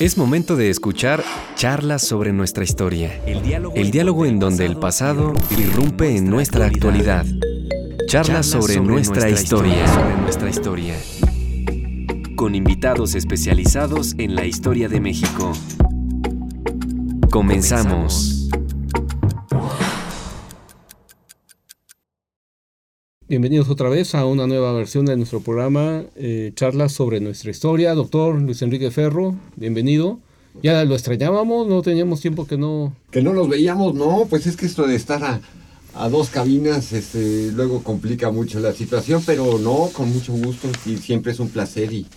[0.00, 1.22] Es momento de escuchar
[1.56, 3.20] charlas sobre nuestra historia.
[3.26, 3.42] El
[3.90, 7.26] diálogo, en donde el pasado irrumpe en nuestra actualidad.
[8.06, 9.86] Charlas sobre nuestra historia.
[9.88, 10.94] Sobre nuestra historia.
[12.34, 15.52] Con invitados especializados en la historia de México.
[17.30, 18.39] Comenzamos.
[23.30, 27.94] Bienvenidos otra vez a una nueva versión de nuestro programa, eh, charlas sobre nuestra historia.
[27.94, 30.18] Doctor Luis Enrique Ferro, bienvenido.
[30.64, 32.92] Ya lo extrañábamos, no teníamos tiempo que no...
[33.12, 35.40] Que no nos veíamos, no, pues es que esto de estar
[35.94, 40.96] a, dos cabinas este, luego complica mucho la situación, pero no, con mucho gusto y
[40.96, 42.08] siempre es un placer y,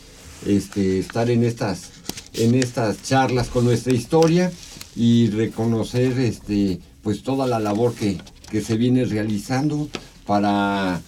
[0.48, 1.92] este, estar en estas,
[2.34, 4.52] en estas charlas con nuestra historia
[4.96, 8.18] y reconocer este, pues toda la labor que,
[8.50, 9.90] que se viene realizando
[10.26, 11.02] para,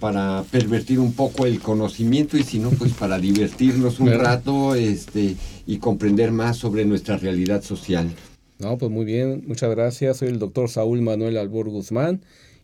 [0.00, 5.36] para pervertir un poco el conocimiento y si no, pues para divertirnos un rato este,
[5.66, 8.10] y comprender más sobre nuestra realidad social.
[8.58, 10.18] No, pues muy bien, muchas gracias.
[10.18, 12.20] Soy el doctor Saúl Manuel Albor Guzmán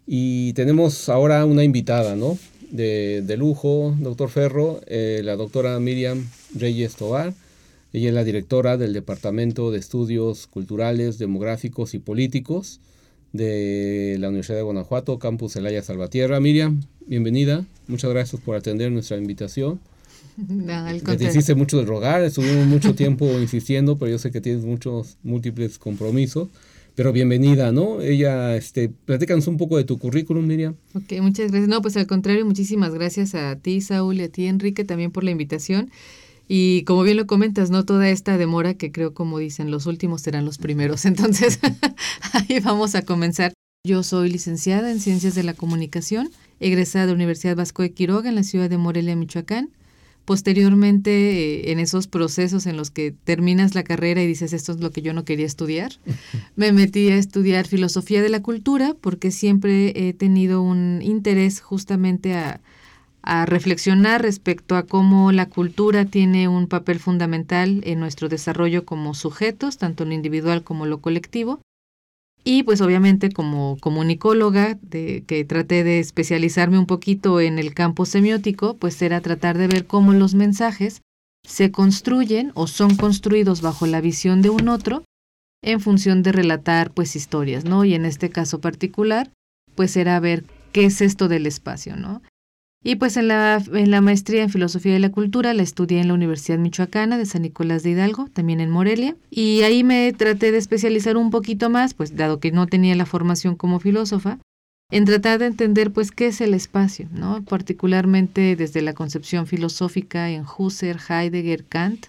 [0.06, 2.38] y tenemos ahora una invitada, ¿no?
[2.70, 7.34] De, de lujo, doctor Ferro, eh, la doctora Miriam Reyes Tobar.
[7.92, 12.80] Ella es la directora del Departamento de Estudios Culturales, Demográficos y Políticos
[13.32, 16.40] de la Universidad de Guanajuato, Campus Elaya Salvatierra.
[16.40, 17.64] Miriam, bienvenida.
[17.86, 19.80] Muchas gracias por atender nuestra invitación.
[20.36, 24.64] No, te hiciste mucho de rogar, estuvimos mucho tiempo insistiendo, pero yo sé que tienes
[24.64, 26.48] muchos múltiples compromisos.
[26.94, 28.00] Pero bienvenida, ¿no?
[28.00, 30.74] Ella, este, platícanos un poco de tu currículum, Miriam.
[30.94, 31.68] Ok, muchas gracias.
[31.68, 35.24] No, pues al contrario, muchísimas gracias a ti, Saúl, y a ti, Enrique, también por
[35.24, 35.90] la invitación.
[36.52, 37.84] Y como bien lo comentas, ¿no?
[37.84, 41.04] Toda esta demora que creo, como dicen, los últimos serán los primeros.
[41.06, 41.60] Entonces,
[42.32, 43.52] ahí vamos a comenzar.
[43.86, 46.28] Yo soy licenciada en Ciencias de la Comunicación,
[46.58, 49.70] egresada de la Universidad Vasco de Quiroga en la ciudad de Morelia, Michoacán.
[50.24, 54.80] Posteriormente, eh, en esos procesos en los que terminas la carrera y dices, esto es
[54.80, 55.92] lo que yo no quería estudiar,
[56.56, 62.34] me metí a estudiar filosofía de la cultura porque siempre he tenido un interés justamente
[62.34, 62.60] a
[63.22, 69.14] a reflexionar respecto a cómo la cultura tiene un papel fundamental en nuestro desarrollo como
[69.14, 71.60] sujetos, tanto lo individual como lo colectivo.
[72.42, 78.06] Y pues obviamente como comunicóloga, de, que traté de especializarme un poquito en el campo
[78.06, 81.02] semiótico, pues era tratar de ver cómo los mensajes
[81.46, 85.04] se construyen o son construidos bajo la visión de un otro
[85.62, 87.84] en función de relatar pues historias, ¿no?
[87.84, 89.30] Y en este caso particular,
[89.74, 92.22] pues era ver qué es esto del espacio, ¿no?
[92.82, 96.08] Y pues en la, en la maestría en Filosofía de la Cultura la estudié en
[96.08, 99.16] la Universidad Michoacana de San Nicolás de Hidalgo, también en Morelia.
[99.30, 103.04] Y ahí me traté de especializar un poquito más, pues dado que no tenía la
[103.04, 104.38] formación como filósofa,
[104.90, 107.44] en tratar de entender pues qué es el espacio, ¿no?
[107.44, 112.06] Particularmente desde la concepción filosófica en Husserl, Heidegger, Kant.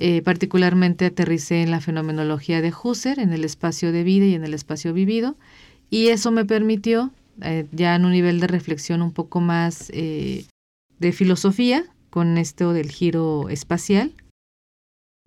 [0.00, 4.44] Eh, particularmente aterricé en la fenomenología de Husserl, en el espacio de vida y en
[4.44, 5.34] el espacio vivido,
[5.90, 7.10] y eso me permitió
[7.42, 10.44] eh, ya en un nivel de reflexión un poco más eh,
[10.98, 14.12] de filosofía, con esto del giro espacial.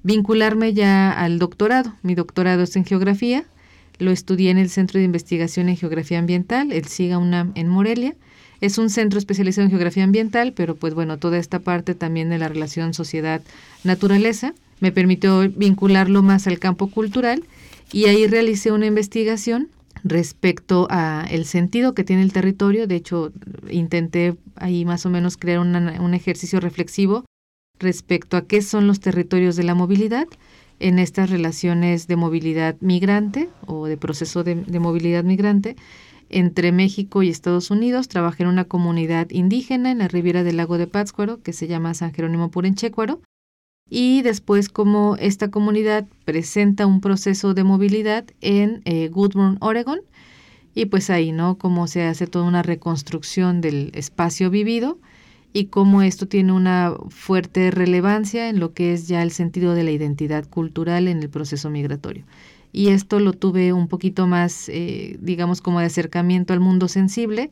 [0.03, 1.93] Vincularme ya al doctorado.
[2.01, 3.45] Mi doctorado es en geografía.
[3.99, 8.15] Lo estudié en el Centro de Investigación en Geografía Ambiental, el SIGA UNAM en Morelia.
[8.61, 12.37] Es un centro especializado en geografía ambiental, pero pues bueno, toda esta parte también de
[12.37, 17.43] la relación sociedad-naturaleza me permitió vincularlo más al campo cultural
[17.91, 19.69] y ahí realicé una investigación
[20.03, 22.87] respecto a el sentido que tiene el territorio.
[22.87, 23.31] De hecho,
[23.69, 27.25] intenté ahí más o menos crear un ejercicio reflexivo
[27.79, 30.27] respecto a qué son los territorios de la movilidad
[30.79, 35.75] en estas relaciones de movilidad migrante o de proceso de, movilidad migrante
[36.29, 38.07] entre México y Estados Unidos.
[38.07, 41.93] Trabajé en una comunidad indígena en la ribera del lago de Pátzcuaro que se llama
[41.93, 43.21] San Jerónimo Purenchecuaro
[43.93, 49.11] y después cómo esta comunidad presenta un proceso de movilidad en eh,
[49.59, 49.99] Oregon,
[50.73, 51.57] y pues ahí, ¿no?
[51.57, 54.97] Cómo se hace toda una reconstrucción del espacio vivido
[55.51, 59.83] y cómo esto tiene una fuerte relevancia en lo que es ya el sentido de
[59.83, 62.23] la identidad cultural en el proceso migratorio.
[62.71, 67.51] Y esto lo tuve un poquito más, eh, digamos, como de acercamiento al mundo sensible,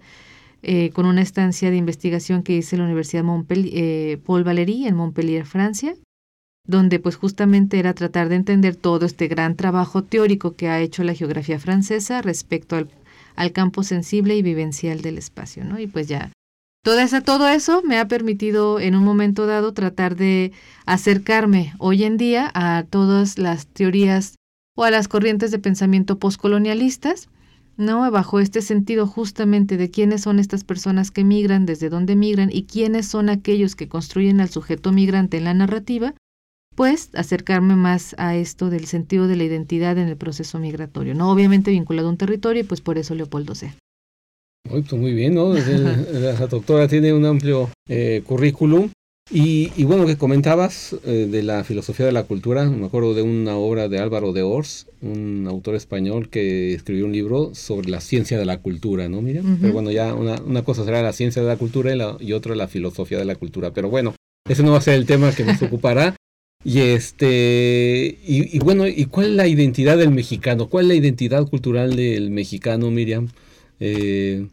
[0.62, 4.96] eh, con una estancia de investigación que hice en la Universidad Montpellier, Paul Valéry en
[4.96, 5.96] Montpellier, Francia,
[6.70, 11.04] donde pues justamente era tratar de entender todo este gran trabajo teórico que ha hecho
[11.04, 12.90] la geografía francesa respecto al,
[13.36, 15.80] al campo sensible y vivencial del espacio, ¿no?
[15.80, 16.32] Y pues ya
[16.82, 20.54] Toda esa, todo eso me ha permitido en un momento dado tratar de
[20.86, 24.36] acercarme hoy en día a todas las teorías
[24.78, 27.28] o a las corrientes de pensamiento postcolonialistas,
[27.76, 28.10] ¿no?
[28.12, 32.64] Bajo este sentido justamente de quiénes son estas personas que migran, desde dónde migran y
[32.64, 36.14] quiénes son aquellos que construyen al sujeto migrante en la narrativa
[36.80, 41.30] después acercarme más a esto del sentido de la identidad en el proceso migratorio, ¿no?
[41.30, 43.74] Obviamente vinculado a un territorio y pues por eso Leopoldo C.
[44.70, 45.54] Muy, pues muy bien, ¿no?
[46.14, 48.92] La doctora tiene un amplio eh, currículum.
[49.32, 53.22] Y, y, bueno, que comentabas eh, de la filosofía de la cultura, me acuerdo de
[53.22, 58.02] una obra de Álvaro de Ors, un autor español que escribió un libro sobre la
[58.02, 59.22] ciencia de la cultura, ¿no?
[59.22, 62.18] Mira, pero bueno, ya una, una, cosa será la ciencia de la cultura y, la,
[62.20, 63.72] y otra la filosofía de la cultura.
[63.72, 64.16] Pero bueno,
[64.50, 66.16] ese no va a ser el tema que nos ocupará.
[66.64, 70.68] Y este y, y, bueno, ¿y cuál es la identidad del mexicano?
[70.68, 73.30] ¿Cuál es la identidad cultural del mexicano, Miriam?
[73.80, 74.48] Eh,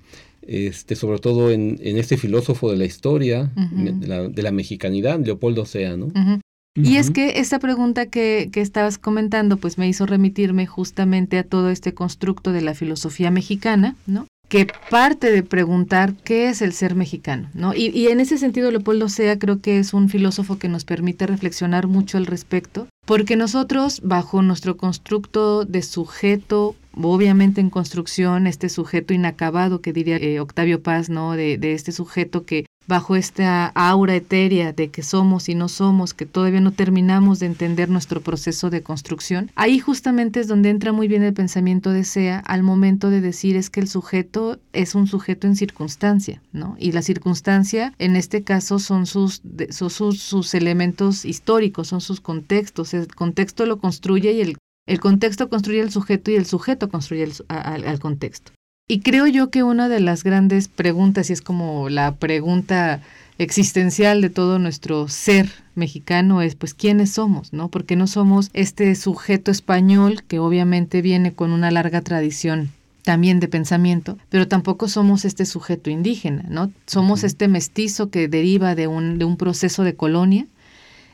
[0.46, 5.18] este, sobre todo en, en, este filósofo de la historia, de, la, de, la, mexicanidad,
[5.18, 6.06] Leopoldo Sea, ¿no?
[6.06, 6.40] Uh -huh.
[6.76, 11.42] Y es que esta pregunta que, que, estabas comentando, pues me hizo remitirme justamente a
[11.42, 14.26] todo este constructo de la filosofía mexicana, ¿no?
[14.48, 17.74] Que parte de preguntar qué es el ser mexicano, ¿no?
[17.74, 21.26] Y, y, en ese sentido Leopoldo Sea creo que es un filósofo que nos permite
[21.26, 28.68] reflexionar mucho al respecto, porque nosotros bajo nuestro constructo de sujeto, obviamente en construcción, este
[28.68, 31.32] sujeto inacabado que diría eh, Octavio Paz, ¿no?
[31.32, 36.14] De, de este sujeto que bajo esta aura etérea de que somos y no somos,
[36.14, 40.92] que todavía no terminamos de entender nuestro proceso de construcción, ahí justamente es donde entra
[40.92, 44.94] muy bien el pensamiento de Sea al momento de decir es que el sujeto es
[44.94, 46.76] un sujeto en circunstancia, ¿no?
[46.78, 52.20] Y la circunstancia, en este caso, son sus, son sus, sus elementos históricos, son sus
[52.20, 54.56] contextos, el contexto lo construye y el,
[54.86, 58.52] el contexto construye el sujeto y el sujeto construye el, al, al contexto.
[58.88, 63.02] Y creo yo que una de las grandes preguntas, y es como la pregunta
[63.36, 67.68] existencial de todo nuestro ser mexicano, es pues quiénes somos, ¿no?
[67.68, 72.70] Porque no somos este sujeto español que obviamente viene con una larga tradición
[73.02, 76.70] también de pensamiento, pero tampoco somos este sujeto indígena, ¿no?
[76.86, 80.46] Somos este mestizo que deriva de un, de un proceso de colonia,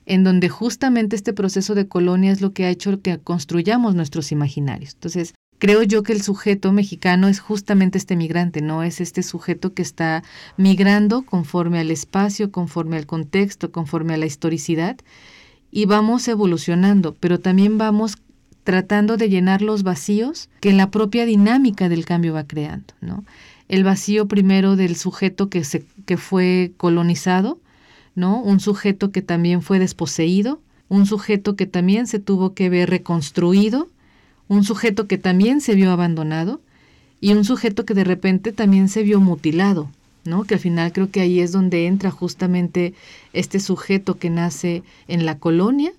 [0.04, 4.30] en donde justamente este proceso de colonia es lo que ha hecho que construyamos nuestros
[4.30, 4.92] imaginarios.
[4.94, 9.74] Entonces, creo yo que el sujeto mexicano es justamente este migrante, no es este sujeto
[9.74, 10.24] que está
[10.56, 14.96] migrando conforme al espacio, conforme al contexto, conforme a la historicidad,
[15.70, 18.16] y vamos evolucionando, pero también vamos
[18.64, 23.24] tratando de llenar los vacíos que la propia dinámica del cambio va creando, ¿no?
[23.68, 27.60] El vacío primero del sujeto que, se, que fue colonizado,
[28.16, 28.42] ¿no?
[28.42, 33.91] Un sujeto que también fue desposeído, un sujeto que también se tuvo que ver reconstruido,
[34.52, 36.60] un sujeto que también se vio abandonado
[37.22, 39.88] y un sujeto que de repente también se vio mutilado,
[40.24, 40.44] ¿no?
[40.44, 42.92] Que al final creo que ahí es donde entra justamente
[43.32, 45.92] este sujeto que nace en la colonia,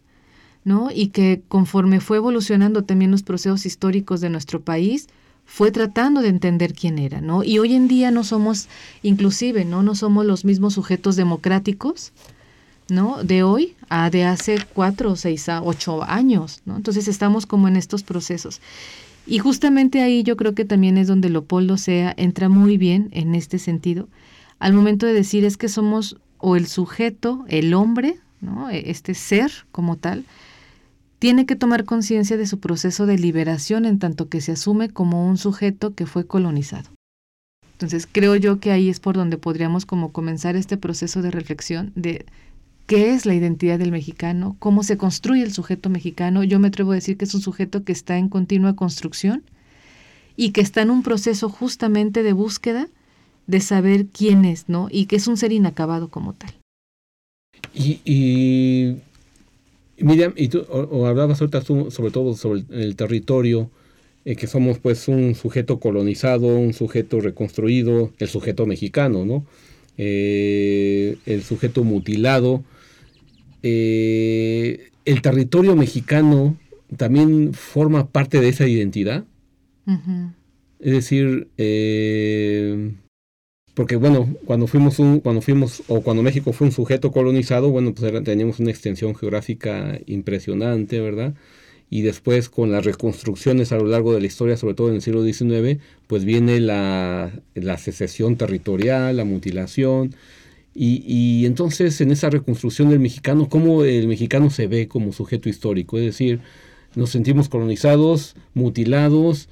[0.66, 0.90] ¿no?
[0.94, 5.08] Y que conforme fue evolucionando también los procesos históricos de nuestro país,
[5.46, 7.44] fue tratando de entender quién era, ¿no?
[7.44, 8.68] Y hoy en día no somos,
[9.02, 9.82] inclusive, ¿no?
[9.82, 12.14] No somos los mismos sujetos democráticos,
[12.90, 13.24] ¿no?
[13.24, 16.62] De hoy a de hace cuatro, seis, ocho años.
[16.66, 18.62] Entonces estamos como en estos procesos.
[19.26, 23.36] Y justamente ahí yo creo que también es donde Leopoldo Sea entra muy bien en
[23.36, 24.10] este sentido,
[24.60, 28.70] al momento de decir es que somos o el sujeto, el hombre, ¿no?
[28.70, 30.26] Este ser como tal,
[31.20, 35.26] tiene que tomar conciencia de su proceso de liberación en tanto que se asume como
[35.28, 36.90] un sujeto que fue colonizado.
[37.74, 41.92] Entonces creo yo que ahí es por donde podríamos como comenzar este proceso de reflexión
[41.96, 42.26] de
[42.86, 46.44] qué es la identidad del mexicano, cómo se construye el sujeto mexicano.
[46.44, 49.44] Yo me atrevo a decir que es un sujeto que está en continua construcción
[50.36, 52.88] y que está en un proceso justamente de búsqueda
[53.48, 54.88] de saber quién es, ¿no?
[54.90, 56.54] Y que es un ser inacabado como tal.
[57.74, 58.98] Y, y
[59.98, 60.66] Miriam, y tú
[61.06, 63.70] hablabas ahorita sobre todo sobre el, el territorio,
[64.26, 69.46] eh, que somos pues un sujeto colonizado, un sujeto reconstruido, el sujeto mexicano, ¿no?
[69.98, 72.64] Eh, el sujeto mutilado.
[73.64, 76.56] Eh, el territorio mexicano
[76.98, 79.26] también forma parte de esa identidad.
[79.86, 80.34] Uh -huh.
[80.80, 82.92] Es decir, eh,
[83.74, 87.94] porque bueno, cuando fuimos un, cuando fuimos, o cuando México fue un sujeto colonizado, bueno,
[87.94, 91.34] pues era, teníamos una extensión geográfica impresionante, ¿verdad?
[91.90, 95.02] Y después con las reconstrucciones a lo largo de la historia, sobre todo en el
[95.02, 100.14] siglo XIX, pues viene la, la secesión territorial, la mutilación,
[100.76, 105.50] y, y, entonces en esa reconstrucción del mexicano, ¿cómo el mexicano se ve como sujeto
[105.50, 105.98] histórico?
[105.98, 106.40] Es decir,
[106.96, 109.50] nos sentimos colonizados, mutilados,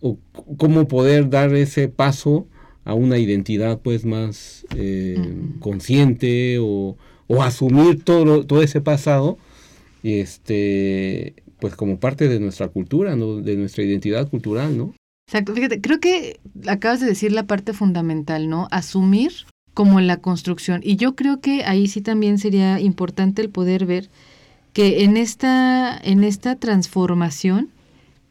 [0.00, 0.18] o
[0.58, 2.46] cómo poder dar ese paso
[2.84, 5.58] a una identidad pues más eh, uh -huh.
[5.60, 9.38] consciente o, o, asumir todo, todo ese pasado
[10.02, 13.36] este pues como parte de nuestra cultura, ¿no?
[13.36, 14.94] de nuestra identidad cultural, ¿no?
[15.26, 18.68] Exacto, fíjate, creo que acabas de decir la parte fundamental, ¿no?
[18.70, 19.32] Asumir
[19.74, 20.80] como la construcción.
[20.82, 24.08] Y yo creo que ahí sí también sería importante el poder ver
[24.72, 27.68] que en esta, en esta transformación,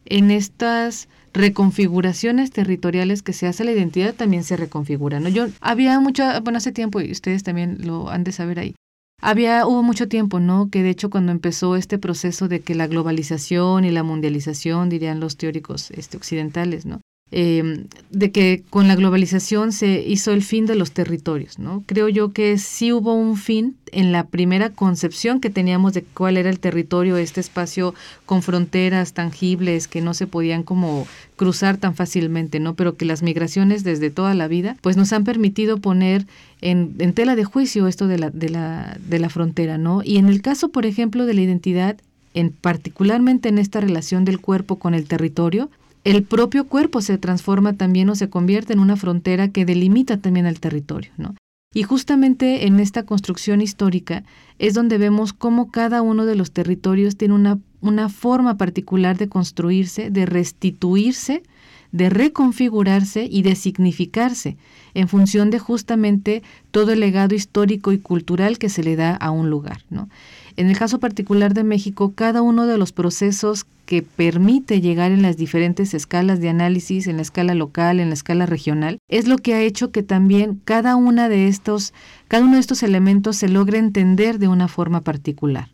[0.06, 5.20] en estas reconfiguraciones territoriales que se hace la identidad también se reconfigura.
[5.20, 5.28] ¿no?
[5.28, 8.74] Yo había mucho, bueno, hace tiempo, y ustedes también lo han de saber ahí,
[9.20, 10.68] había, hubo mucho tiempo, ¿no?
[10.70, 15.18] Que de hecho cuando empezó este proceso de que la globalización y la mundialización, dirían
[15.18, 17.00] los teóricos este, occidentales, ¿no?
[17.36, 21.82] Em, de que con la globalización se hizo el fin de los territorios, ¿no?
[21.84, 26.36] Creo yo que sí hubo un fin en la primera concepción que teníamos de cuál
[26.36, 27.92] era el territorio, este espacio
[28.24, 32.74] con fronteras tangibles que no se podían como cruzar tan fácilmente, ¿no?
[32.74, 36.26] Pero que las migraciones desde toda la vida, pues nos han permitido poner
[36.60, 40.02] en, en tela de juicio esto de la, de, la, de la frontera, ¿no?
[40.04, 41.96] Y en el caso, por ejemplo, de la identidad,
[42.32, 45.68] en particularmente en esta relación del cuerpo con el territorio,
[46.04, 50.46] el propio cuerpo se transforma también o se convierte en una frontera que delimita también
[50.46, 51.34] el territorio, ¿no?
[51.74, 54.22] Y justamente en esta construcción histórica
[54.60, 59.28] es donde vemos cómo cada uno de los territorios tiene una, una forma particular de
[59.28, 61.42] construirse, de restituirse,
[61.90, 64.56] de reconfigurarse y de significarse
[64.94, 69.32] en función de justamente todo el legado histórico y cultural que se le da a
[69.32, 70.08] un lugar, ¿no?
[70.56, 75.22] En el caso particular de México, cada uno de los procesos que permite llegar en
[75.22, 79.38] las diferentes escalas de análisis, en la escala local, en la escala regional, es lo
[79.38, 81.92] que ha hecho que también cada una de estos,
[82.28, 85.68] cada uno de estos elementos se logre entender de una forma particular.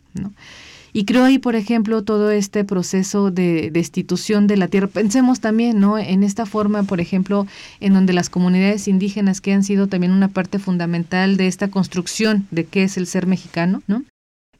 [0.92, 4.88] Y creo ahí, por ejemplo, todo este proceso de destitución de la tierra.
[4.88, 5.98] Pensemos también, ¿no?
[5.98, 7.46] En esta forma, por ejemplo,
[7.78, 12.46] en donde las comunidades indígenas que han sido también una parte fundamental de esta construcción
[12.50, 14.02] de qué es el ser mexicano, ¿no?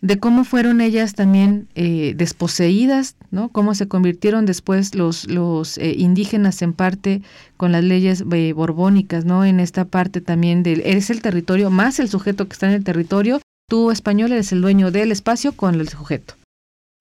[0.03, 3.51] De cómo fueron ellas también eh, desposeídas, ¿no?
[3.51, 7.23] Cómo se convirtieron después los, los eh, indígenas en parte
[7.57, 9.45] con las leyes eh, borbónicas, ¿no?
[9.45, 12.85] En esta parte también del, eres el territorio más el sujeto que está en el
[12.85, 16.35] territorio, tú español eres el dueño del espacio con el sujeto.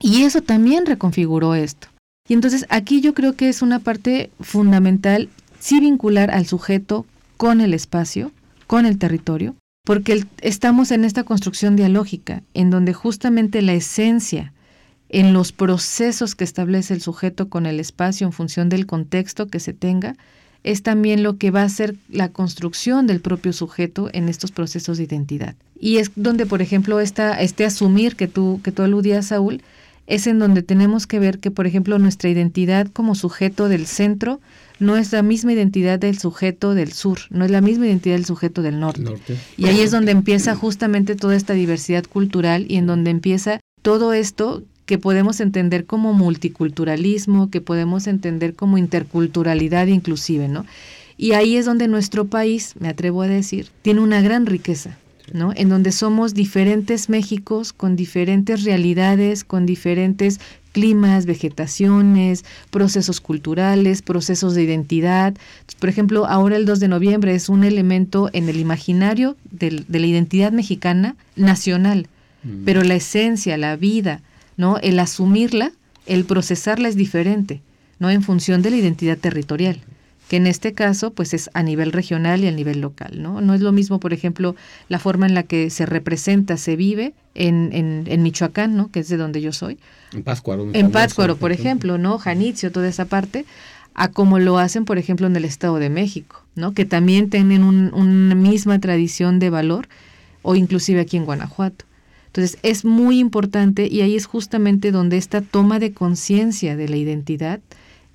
[0.02, 1.88] Y eso también reconfiguró esto.
[2.28, 5.30] Y entonces aquí yo creo que es una parte fundamental,
[5.60, 7.06] sí vincular al sujeto
[7.38, 8.32] con el espacio,
[8.68, 14.54] con el territorio, porque estamos en esta construcción dialógica, en donde justamente la esencia,
[15.10, 19.60] en los procesos que establece el sujeto con el espacio en función del contexto que
[19.60, 20.16] se tenga,
[20.64, 24.98] es también lo que va a ser la construcción del propio sujeto en estos procesos
[24.98, 25.56] de identidad.
[25.80, 29.62] Y es donde, por ejemplo, esta, este asumir que tú, que tú aludías, Saúl,
[30.06, 34.42] es en donde tenemos que ver que, por ejemplo, nuestra identidad como sujeto del centro
[34.80, 38.26] no es la misma identidad del sujeto del sur, no es la misma identidad del
[38.26, 39.14] sujeto del norte.
[39.58, 44.14] Y ahí es donde empieza justamente toda esta diversidad cultural y en donde empieza todo
[44.14, 50.66] esto que podemos entender como multiculturalismo, que podemos entender como interculturalidad inclusive, ¿no?
[51.16, 54.98] Y ahí es donde nuestro país, me atrevo a decir, tiene una gran riqueza,
[55.34, 55.52] ¿no?
[55.56, 60.40] En donde somos diferentes Méxicos con diferentes realidades, con diferentes
[60.72, 65.36] climas, vegetaciones, procesos culturales, procesos de identidad.
[65.80, 70.06] Por ejemplo, ahora el 2 de noviembre es un elemento en el imaginario de la
[70.06, 72.08] identidad mexicana nacional,
[72.44, 72.66] mm.
[72.66, 74.22] pero la esencia, la vida,
[74.58, 74.78] ¿no?
[74.78, 75.72] El asumirla,
[76.06, 77.62] el procesarla es diferente,
[78.00, 78.10] ¿no?
[78.10, 79.82] En función de la identidad territorial
[80.30, 83.42] que en este caso pues es a nivel regional y a nivel local, ¿no?
[83.42, 84.56] No es lo mismo, por ejemplo,
[84.88, 88.92] la forma en la que se representa, se vive en, en, en Michoacán, ¿no?
[88.92, 89.80] Que es de donde yo soy.
[90.14, 90.70] En Pátzcuaro.
[90.72, 92.20] En Pátzcuaro, por ejemplo, ¿no?
[92.20, 93.46] Janitzio, toda esa parte,
[93.96, 96.76] a como lo hacen, por ejemplo, en el Estado de México, ¿no?
[96.76, 99.90] Que también tienen una misma tradición de valor,
[100.44, 101.86] o inclusive aquí en Guanajuato.
[102.28, 106.98] Entonces, es muy importante y ahí es justamente donde esta toma de conciencia de la
[106.98, 107.62] identidad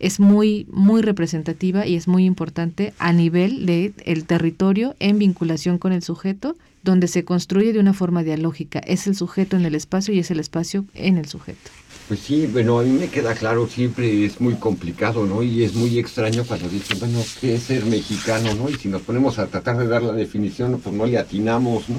[0.04, 5.78] es muy, muy representativa y es muy importante a nivel del el territorio en vinculación
[5.78, 8.80] con el sujeto, donde se construye de una forma dialógica.
[8.80, 11.70] Es el sujeto en el espacio y es el espacio en el sujeto.
[12.06, 15.42] Pues sí, bueno, a mí me queda claro, siempre es muy complicado, ¿no?
[15.42, 18.68] Y es muy extraño cuando dicen, bueno, ¿qué es ser mexicano, no?
[18.68, 21.96] Y si nos ponemos a tratar de dar la definición, pues no le atinamos, ¿no?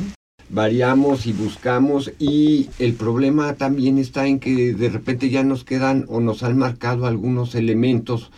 [0.50, 6.06] Variamos y buscamos y el problema también está en que de repente ya nos quedan
[6.08, 8.32] o nos han marcado algunos elementos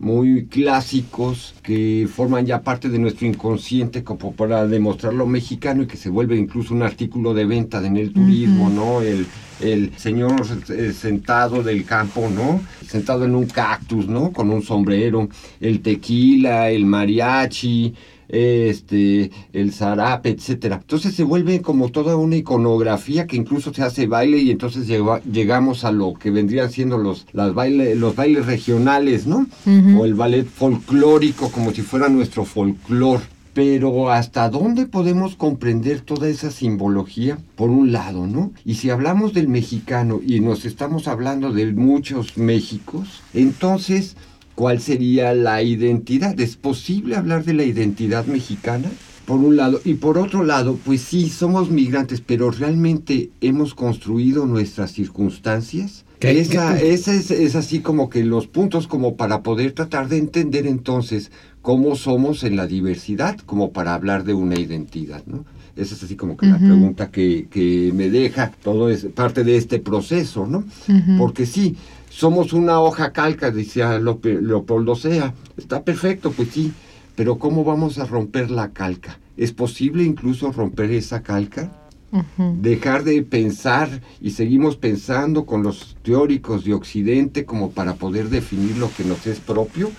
[0.00, 5.86] muy clásicos que forman ya parte de nuestro inconsciente como para demostrar lo mexicano y
[5.86, 9.02] que se vuelve incluso un artículo de venta en el turismo, ¿no?
[9.02, 9.26] El,
[9.60, 10.40] el señor
[10.70, 12.62] eh, sentado del campo, ¿no?
[12.86, 14.32] Sentado en un cactus, ¿no?
[14.32, 15.28] Con un sombrero,
[15.60, 17.94] el tequila, el mariachi,
[18.30, 20.78] este, el zarape, etcétera.
[20.80, 24.88] Entonces se vuelve como toda una iconografía que incluso se hace baile y entonces
[25.30, 29.46] llegamos a lo que vendrían siendo los, las baile, los bailes regionales, ¿no?
[29.98, 33.20] O el ballet folclórico como si fuera nuestro folclor.
[33.52, 38.52] Pero hasta dónde podemos comprender toda esa simbología, por un lado, ¿no?
[38.64, 44.16] Y si hablamos del mexicano y nos estamos hablando de muchos Méxicos, entonces,
[44.54, 46.38] ¿cuál sería la identidad?
[46.40, 48.90] ¿Es posible hablar de la identidad mexicana?
[49.26, 49.80] Por un lado.
[49.84, 56.04] Y por otro lado, pues sí, somos migrantes, pero realmente hemos construido nuestras circunstancias.
[56.20, 60.66] Esa, esa es, es, así como que los puntos como para poder tratar de entender
[60.66, 61.30] entonces
[61.62, 65.44] cómo somos en la diversidad, como para hablar de una identidad, ¿no?
[65.80, 69.56] Esa es así como que la pregunta que, que, me deja todo es parte de
[69.56, 70.64] este proceso, ¿no?
[71.18, 71.76] Porque sí,
[72.10, 76.72] somos una hoja calca, decía Leopoldo Sea, está perfecto, pues sí,
[77.16, 79.18] pero ¿cómo vamos a romper la calca?
[79.36, 81.72] ¿Es posible incluso romper esa calca?
[82.60, 88.76] Dejar de pensar y seguimos pensando con los teóricos de Occidente como para poder definir
[88.76, 89.90] lo que nos es propio.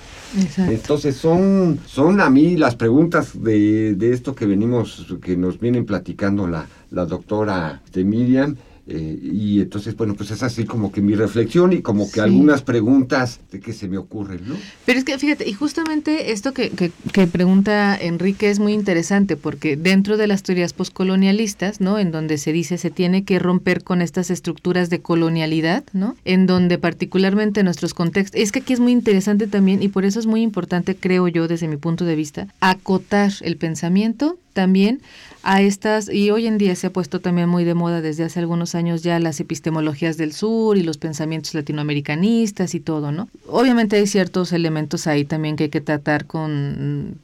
[0.57, 5.85] Entonces son, son a mí las preguntas de, de, esto que venimos, que nos vienen
[5.85, 8.55] platicando la, la doctora de Miriam
[8.87, 12.63] eh, y entonces, bueno, pues es así como que mi reflexión y como que algunas
[12.63, 14.55] preguntas de que se me ocurren, ¿no?
[14.85, 19.77] Pero es que fíjate, y justamente esto que, que, pregunta Enrique es muy interesante porque
[19.77, 21.99] dentro de las teorías poscolonialistas, ¿no?
[21.99, 26.15] En donde se dice se tiene que romper con estas estructuras de colonialidad, ¿no?
[26.25, 30.19] En donde particularmente nuestros contextos, es que aquí es muy interesante también y por eso
[30.19, 35.01] es muy importante, creo yo, desde mi punto de vista, acotar el pensamiento también
[35.43, 38.39] a estas, y hoy en día se ha puesto también muy de moda desde hace
[38.39, 43.27] algunos años ya las epistemologías del sur y los pensamientos latinoamericanistas y todo, ¿no?
[43.47, 47.15] Obviamente hay ciertos elementos ahí también que hay que tratar con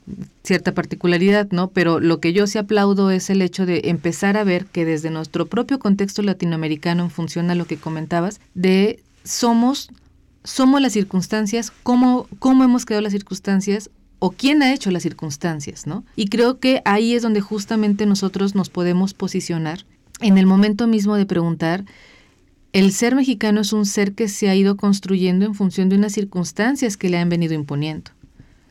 [0.43, 1.69] cierta particularidad, ¿no?
[1.69, 5.09] Pero lo que yo sí aplaudo es el hecho de empezar a ver que desde
[5.09, 9.89] nuestro propio contexto latinoamericano, en función a lo que comentabas, de somos
[10.47, 15.86] somos las circunstancias, cómo, cómo hemos creado las circunstancias, o quién ha hecho las circunstancias,
[15.86, 16.03] ¿no?
[16.15, 19.86] Y creo que ahí es donde justamente nosotros nos podemos posicionar
[20.21, 21.86] en el momento mismo de preguntar,
[22.74, 26.13] el ser mexicano es un ser que se ha ido construyendo en función de unas
[26.13, 28.12] circunstancias que le han venido imponiendo.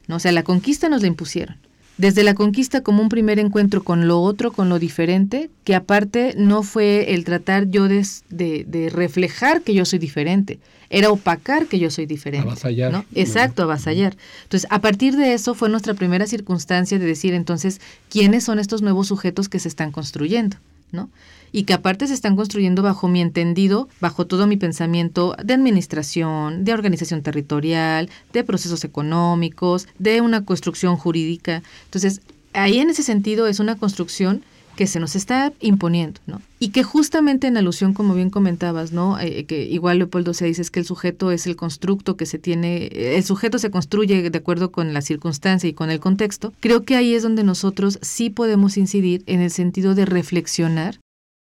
[0.06, 0.16] ¿no?
[0.16, 1.56] O sea, la conquista nos la impusieron.
[1.98, 6.34] Desde la conquista como un primer encuentro con lo otro, con lo diferente, que aparte
[6.36, 10.58] no fue el tratar yo de, de, reflejar que yo soy diferente,
[10.90, 12.46] era opacar que yo soy diferente.
[12.46, 12.92] Avasallar.
[12.92, 13.06] ¿no?
[13.14, 14.14] Exacto, avasallar.
[14.42, 17.80] Entonces, a partir de eso fue nuestra primera circunstancia de decir entonces,
[18.10, 20.58] ¿quiénes son estos nuevos sujetos que se están construyendo?
[20.92, 21.08] ¿no?
[21.56, 26.66] Y que aparte se están construyendo bajo mi entendido, bajo todo mi pensamiento de administración,
[26.66, 31.62] de organización territorial, de procesos económicos, de una construcción jurídica.
[31.86, 32.20] Entonces,
[32.52, 34.42] ahí en ese sentido es una construcción
[34.76, 36.42] que se nos está imponiendo, ¿no?
[36.58, 39.18] Y que justamente en alusión, como bien comentabas, ¿no?
[39.18, 42.38] Eh, que igual Leopoldo se dice es que el sujeto es el constructo que se
[42.38, 46.52] tiene, el sujeto se construye de acuerdo con la circunstancia y con el contexto.
[46.60, 50.98] Creo que ahí es donde nosotros sí podemos incidir en el sentido de reflexionar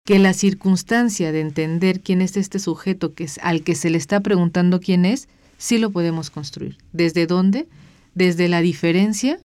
[0.05, 3.99] que la circunstancia de entender quién es este sujeto que es, al que se le
[3.99, 6.77] está preguntando quién es, sí lo podemos construir.
[6.93, 7.69] ¿Desde dónde?
[8.15, 9.41] Desde la diferencia,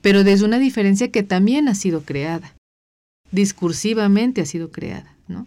[0.00, 2.54] pero desde una diferencia que también ha sido creada,
[3.32, 5.46] discursivamente ha sido creada, ¿no?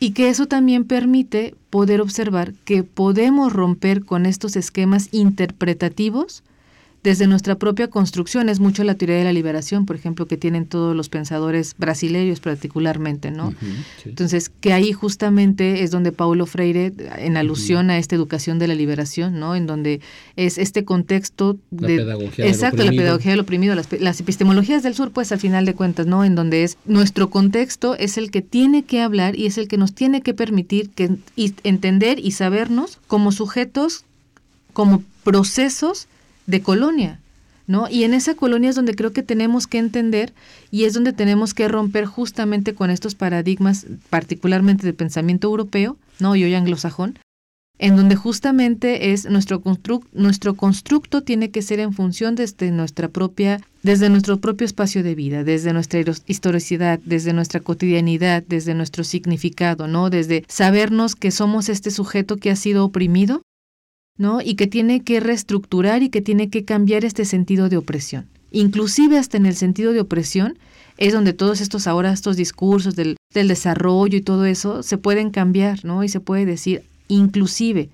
[0.00, 6.42] Y que eso también permite poder observar que podemos romper con estos esquemas interpretativos
[7.02, 8.48] desde nuestra propia construcción.
[8.48, 12.40] Es mucho la teoría de la liberación, por ejemplo, que tienen todos los pensadores brasileños
[12.40, 13.54] particularmente, ¿no?
[14.04, 18.74] Entonces, que ahí justamente es donde Paulo Freire, en alusión a esta educación de la
[18.74, 19.56] liberación, ¿no?
[19.56, 20.00] En donde
[20.36, 21.96] es este contexto de...
[21.96, 25.64] La pedagogía exacto, la pedagogía del oprimido, las, las epistemologías del sur, pues al final
[25.64, 26.24] de cuentas, ¿no?
[26.24, 29.78] En donde es nuestro contexto es el que tiene que hablar y es el que
[29.78, 34.04] nos tiene que permitir que, y entender y sabernos como sujetos,
[34.72, 36.06] como procesos
[36.50, 37.20] de colonia,
[37.66, 37.88] ¿no?
[37.88, 40.32] Y en esa colonia es donde creo que tenemos que entender
[40.70, 46.34] y es donde tenemos que romper justamente con estos paradigmas, particularmente de pensamiento europeo, ¿no?
[46.36, 47.18] Y hoy anglosajón,
[47.78, 53.08] en donde justamente es nuestro constructo, nuestro constructo tiene que ser en función desde nuestra
[53.08, 59.02] propia, desde nuestro propio espacio de vida, desde nuestra historicidad, desde nuestra cotidianidad, desde nuestro
[59.04, 60.10] significado, ¿no?
[60.10, 63.40] Desde sabernos que somos este sujeto que ha sido oprimido
[64.20, 64.42] ¿no?
[64.42, 68.26] Y que tiene que reestructurar y que tiene que cambiar este sentido de opresión.
[68.52, 70.58] Inclusive hasta en el sentido de opresión
[70.98, 75.30] es donde todos estos ahora, estos discursos del, del desarrollo y todo eso se pueden
[75.30, 76.04] cambiar, ¿no?
[76.04, 77.88] Y se puede decir, inclusive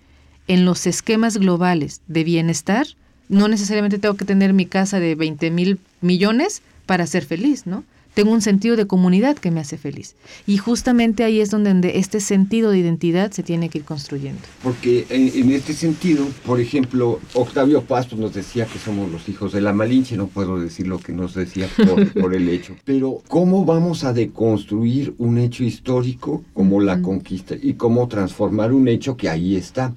[0.49, 2.89] en los esquemas globales de bienestar,
[3.29, 7.85] no necesariamente tengo que tener mi casa de 20 mil millones para ser feliz, ¿no?
[8.17, 10.17] Tengo un sentido de comunidad que me hace feliz.
[10.47, 14.41] Y justamente ahí es donde este sentido de identidad se tiene que ir construyendo.
[14.63, 19.61] Porque en, este sentido, por ejemplo, Octavio Paz nos decía que somos los hijos de
[19.61, 21.69] la Malinche, no puedo decir lo que nos decía
[22.19, 27.75] por, el hecho, pero ¿cómo vamos a deconstruir un hecho histórico como la conquista y
[27.75, 29.93] cómo transformar un hecho que ahí está?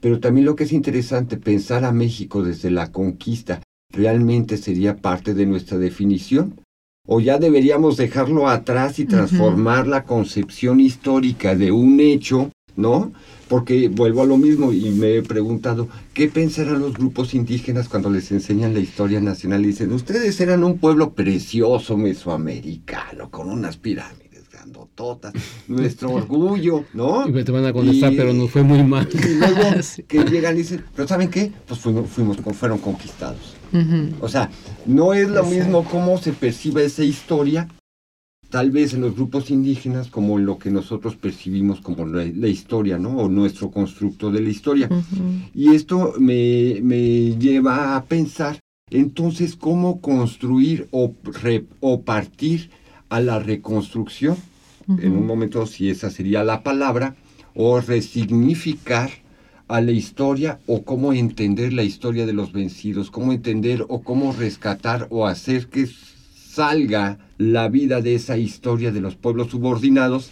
[0.00, 5.34] Pero también lo que es interesante, pensar a México desde la conquista, ¿realmente sería parte
[5.34, 6.60] de nuestra definición?
[7.06, 13.12] ¿O ya deberíamos dejarlo atrás y transformar la concepción histórica de un hecho, ¿no?
[13.48, 18.10] Porque vuelvo a lo mismo y me he preguntado, ¿qué pensarán los grupos indígenas cuando
[18.10, 19.64] les enseñan la historia nacional?
[19.64, 24.26] Y dicen, ustedes eran un pueblo precioso mesoamericano, con unas pirámides
[24.94, 25.32] totas,
[25.68, 27.28] nuestro orgullo, ¿no?
[27.28, 29.08] Y te van a contestar, pero nos fue muy mal.
[29.12, 29.62] Y luego
[30.08, 31.52] que llegan y dicen, pero ¿saben qué?
[31.66, 33.55] Pues fuimos, fuimos fueron conquistados.
[34.20, 34.50] O sea,
[34.86, 37.68] no es lo mismo cómo se percibe esa historia,
[38.50, 42.98] tal vez en los grupos indígenas, como en lo que nosotros percibimos como la, historia,
[42.98, 43.16] ¿no?
[43.18, 44.88] O nuestro constructo de la historia.
[45.54, 51.12] Y esto me, me lleva a pensar, entonces, cómo construir o,
[51.80, 52.70] o partir
[53.08, 54.36] a la reconstrucción.
[54.88, 57.16] En un momento si esa sería la palabra,
[57.56, 59.10] o resignificar
[59.68, 64.32] a la historia o cómo entender la historia de los vencidos, cómo entender o cómo
[64.32, 65.88] rescatar o hacer que
[66.34, 70.30] salga la vida de esa historia de los pueblos subordinados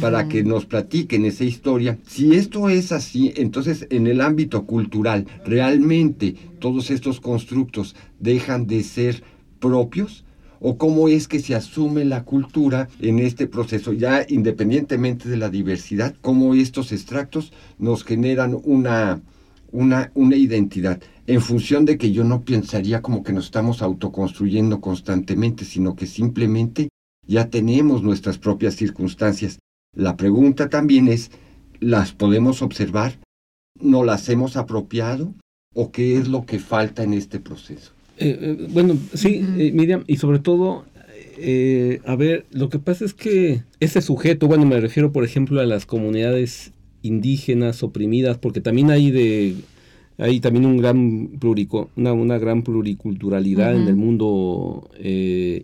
[0.00, 1.98] para que nos platiquen esa historia.
[2.06, 8.82] Si esto es así, entonces en el ámbito cultural, ¿realmente todos estos constructos dejan de
[8.82, 9.22] ser
[9.60, 10.24] propios?
[10.60, 15.50] O cómo es que se asume la cultura en este proceso, ya independientemente de la
[15.50, 19.22] diversidad, cómo estos extractos nos generan una,
[19.72, 24.80] una, una identidad, en función de que yo no pensaría como que nos estamos autoconstruyendo
[24.80, 26.88] constantemente, sino que simplemente
[27.26, 29.58] ya tenemos nuestras propias circunstancias.
[29.94, 31.30] La pregunta también es,
[31.80, 33.18] ¿las podemos observar?
[33.80, 35.34] ¿No las hemos apropiado?
[35.74, 37.93] ¿O qué es lo que falta en este proceso?
[38.18, 40.84] Eh, eh, bueno, sí, eh, Miriam, y sobre todo,
[42.06, 45.66] a ver, lo que pasa es que ese sujeto, bueno, me refiero por ejemplo a
[45.66, 46.72] las comunidades
[47.02, 49.56] indígenas oprimidas, porque también hay de
[50.16, 54.88] hay también un gran plurico, una, una gran pluriculturalidad en el mundo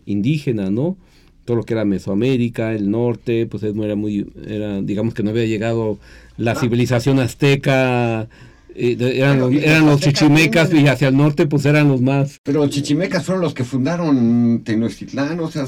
[0.05, 0.97] indígena, ¿no?
[1.45, 5.45] Todo lo que era Mesoamérica, el norte, pues era muy, era, digamos que no había
[5.45, 5.97] llegado
[6.37, 8.27] la civilización azteca
[8.75, 9.39] eran,
[9.85, 12.39] los, chichimecas y hacia el norte pues eran los más.
[12.43, 15.65] Pero los chichimecas fueron los que fundaron Tenochtitlán, o sea,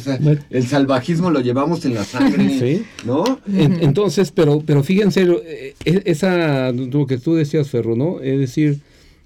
[0.50, 3.40] el salvajismo lo llevamos en la sangre, ¿no?
[3.48, 8.20] entonces, pero, pero fíjense, eh, e, esa, lo que tú decías, Ferro, ¿no?
[8.22, 8.80] Es decir,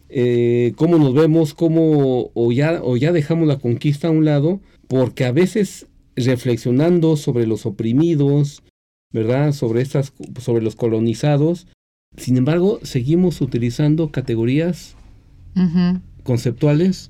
[0.10, 4.60] eh, cómo nos vemos, cómo, o ya, o ya dejamos la conquista a un lado,
[4.88, 8.64] porque a veces reflexionando sobre los oprimidos,
[9.12, 9.52] ¿verdad?
[9.54, 11.68] Sobre estas, sobre los colonizados,
[12.16, 14.96] sin embargo, seguimos utilizando categorías
[16.24, 17.10] conceptuales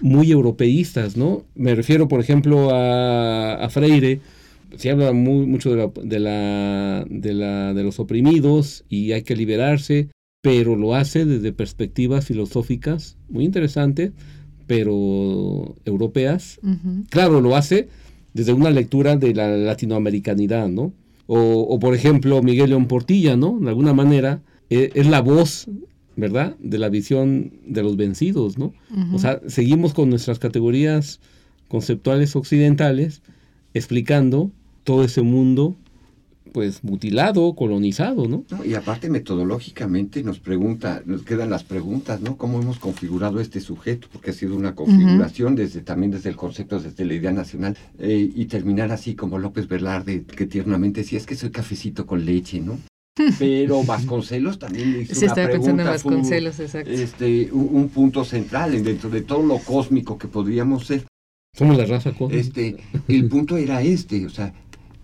[0.00, 1.44] muy europeístas, ¿no?
[1.54, 4.20] Me refiero, por ejemplo, a, Freire.
[4.76, 5.76] Se habla muy, mucho de,
[6.20, 10.08] la, de, la, de, los oprimidos y hay que liberarse,
[10.42, 14.12] pero lo hace desde perspectivas filosóficas muy interesantes,
[14.66, 16.60] pero europeas.
[17.10, 17.88] Claro, lo hace
[18.32, 20.94] desde una lectura de la latinoamericanidad, ¿no?
[21.26, 23.58] O, por ejemplo, Miguel León Portilla, ¿no?
[23.60, 25.68] De alguna manera e, es la voz,
[26.16, 26.56] ¿verdad?
[26.58, 28.74] De la visión de los vencidos, ¿no?
[29.14, 31.20] O sea, seguimos con nuestras categorías
[31.68, 33.22] conceptuales occidentales
[33.72, 34.50] explicando
[34.84, 35.76] todo ese mundo
[36.52, 38.44] pues mutilado, colonizado, ¿no?
[38.64, 42.36] Y aparte metodológicamente nos pregunta, nos quedan las preguntas, ¿no?
[42.36, 44.08] ¿Cómo hemos configurado este sujeto?
[44.12, 48.30] Porque ha sido una configuración desde también desde el concepto, desde la idea nacional, eh,
[48.34, 52.60] y terminar así como López Velarde, que tiernamente decía, es que soy cafecito con leche,
[52.60, 52.78] ¿no?
[53.38, 56.90] Pero Vasconcelos también hizo Se una pregunta, pensando en Vasconcelos, exacto.
[56.90, 61.04] Este, un, punto central dentro de todo lo cósmico que podríamos ser.
[61.54, 62.40] Somos la raza cósmica.
[62.40, 62.76] Este,
[63.08, 64.54] el punto era este, o sea,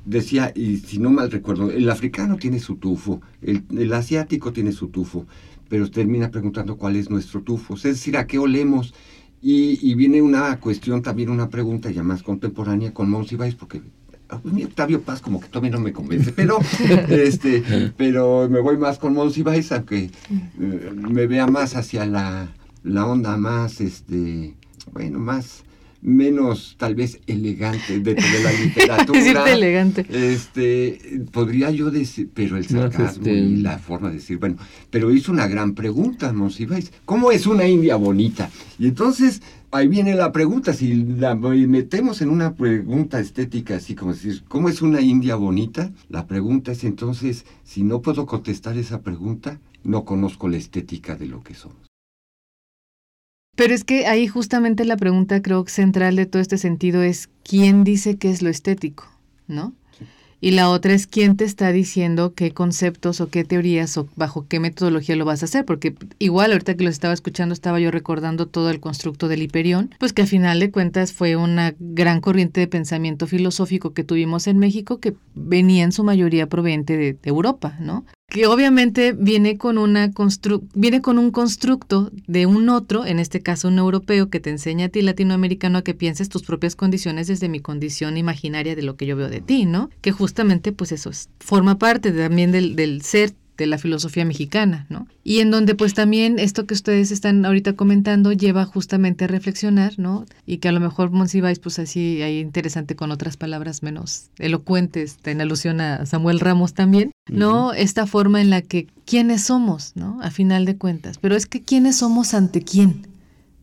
[0.08, 4.88] decía, y si no mal recuerdo, el africano tiene su tufo, el, asiático tiene su
[4.88, 5.26] tufo,
[5.68, 8.94] pero termina preguntando cuál es nuestro tufo, es decir, a qué olemos.
[9.40, 13.82] Y, viene una cuestión, también una pregunta ya más contemporánea con Monsiváis, porque
[14.28, 16.58] a mí Octavio Paz como que todavía no me convence, pero
[17.08, 20.10] este, pero me voy más con Monsiváis, aunque
[20.58, 22.48] eh, me vea más hacia la,
[22.82, 24.56] la onda más, este,
[24.92, 25.62] bueno, más
[26.00, 29.18] menos tal vez elegante dentro de la literatura.
[29.18, 30.06] Decirte elegante.
[30.08, 34.56] Este, podría yo decir, pero el sarcasmo y este, la forma de decir, bueno,
[34.90, 38.50] pero hizo una gran pregunta, Monsiváis, ¿cómo es una India bonita?
[38.78, 44.12] Y entonces ahí viene la pregunta, si la metemos en una pregunta estética, así como
[44.12, 45.92] decir, ¿cómo es una India bonita?
[46.08, 51.26] La pregunta es entonces, si no puedo contestar esa pregunta, no conozco la estética de
[51.26, 51.87] lo que somos.
[53.58, 57.82] Pero es que ahí justamente la pregunta creo central de todo este sentido es, ¿quién
[57.82, 59.10] dice qué es lo estético?
[59.48, 59.74] ¿No?
[60.40, 64.46] Y la otra es quién te está diciendo qué conceptos o qué teorías o bajo
[64.46, 67.90] qué metodología lo vas a hacer, porque igual ahorita que lo estaba escuchando estaba yo
[67.90, 72.20] recordando todo el constructo del Hiperión, pues que a final de cuentas fue una gran
[72.20, 77.14] corriente de pensamiento filosófico que tuvimos en México que venía en su mayoría proveniente de,
[77.14, 78.04] de Europa, ¿no?
[78.28, 80.12] Que obviamente viene con, una
[80.74, 84.86] viene con un constructo de un otro, en este caso un europeo, que te enseña
[84.86, 88.96] a ti latinoamericano a que pienses tus propias condiciones desde mi condición imaginaria de lo
[88.96, 89.88] que yo veo de ti, ¿no?
[90.02, 91.10] Que justamente pues eso
[91.40, 95.06] forma parte también del, del ser de la filosofía mexicana, ¿no?
[95.24, 99.98] Y en donde pues también esto que ustedes están ahorita comentando lleva justamente a reflexionar,
[99.98, 100.24] ¿no?
[100.46, 105.18] Y que a lo mejor Monsiváis pues así hay interesante con otras palabras menos elocuentes,
[105.24, 107.74] en alusión a Samuel Ramos también, ¿no?
[107.74, 110.20] Esta forma en la que quiénes somos, ¿no?
[110.22, 113.08] A final de cuentas, pero es que quiénes somos ante quién,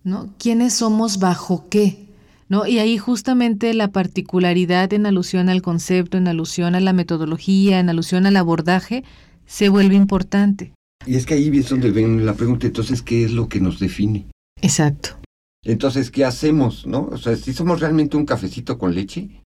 [0.03, 0.33] ¿no?
[0.37, 2.05] ¿Quiénes somos bajo qué?
[2.47, 2.67] ¿No?
[2.67, 7.89] Y ahí justamente la particularidad en alusión al concepto, en alusión a la metodología, en
[7.89, 9.03] alusión al abordaje,
[9.45, 10.73] se vuelve importante.
[11.05, 13.79] Y es que ahí es donde ven la pregunta, entonces, ¿qué es lo que nos
[13.79, 14.27] define?
[14.61, 15.19] Exacto.
[15.63, 16.85] Entonces, ¿qué hacemos?
[16.85, 17.09] ¿No?
[17.11, 19.41] O sea, si somos realmente un cafecito con leche.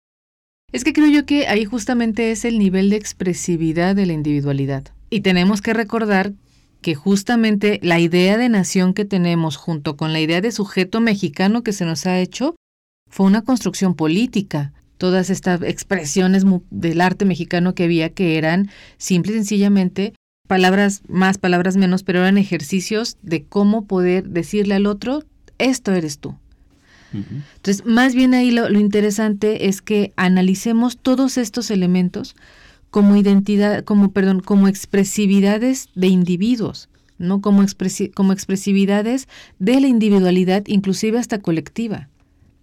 [0.71, 4.83] Es que creo yo que ahí justamente es el nivel de expresividad de la individualidad.
[5.09, 6.33] Y tenemos que recordar
[6.81, 11.63] que justamente la idea de nación que tenemos junto con la idea de sujeto mexicano
[11.63, 12.55] que se nos ha hecho
[13.09, 19.31] fue una construcción política todas estas expresiones del arte mexicano que había que eran simple
[19.31, 20.13] y sencillamente
[20.45, 25.23] palabras más, palabras menos, pero eran ejercicios de cómo poder decirle al otro,
[25.57, 26.35] esto eres tú.
[27.11, 32.35] Entonces, más bien ahí lo, interesante es que analicemos todos estos elementos
[32.91, 37.65] como identidad, como perdón, como expresividades de individuos, no como,
[38.13, 42.09] como expresividades de la individualidad, inclusive hasta colectiva.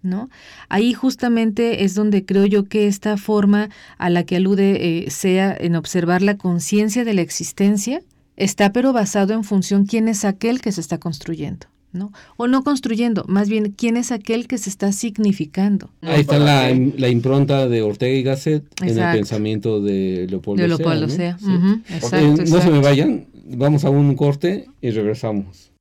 [0.06, 0.30] ¿No?
[0.68, 5.56] Ahí justamente es donde creo yo que esta forma a la que alude eh, sea
[5.58, 8.00] en observar la conciencia de la existencia,
[8.36, 11.66] está pero basado en función quién es aquel que se está construyendo.
[11.92, 12.12] ¿no?
[12.36, 15.90] O no construyendo, más bien quién es aquel que se está significando.
[16.02, 21.08] Ahí está la, impronta de Ortega y Gasset en el pensamiento de Leopoldo, de Leopoldo
[21.08, 21.38] Sea.
[21.40, 25.72] no se me vayan, vamos a un corte y regresamos.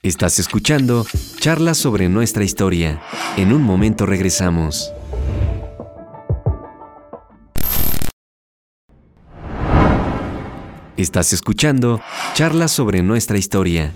[0.00, 1.04] Estás escuchando
[1.40, 3.02] Charlas sobre nuestra historia.
[3.36, 4.92] En un momento regresamos.
[10.96, 12.00] Estás escuchando
[12.34, 13.92] Charlas sobre nuestra historia.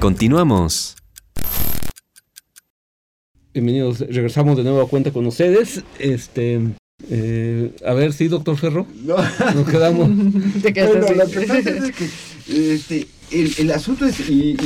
[0.00, 0.96] Continuamos.
[3.54, 5.84] Bienvenidos, regresamos de nuevo a cuenta con ustedes.
[6.00, 6.60] Este,
[7.10, 8.88] eh, a ver, sí, doctor Ferro.
[9.04, 9.16] No.
[9.54, 10.10] Nos quedamos.
[10.62, 10.70] Te
[12.48, 14.56] este, el, asunto es, y,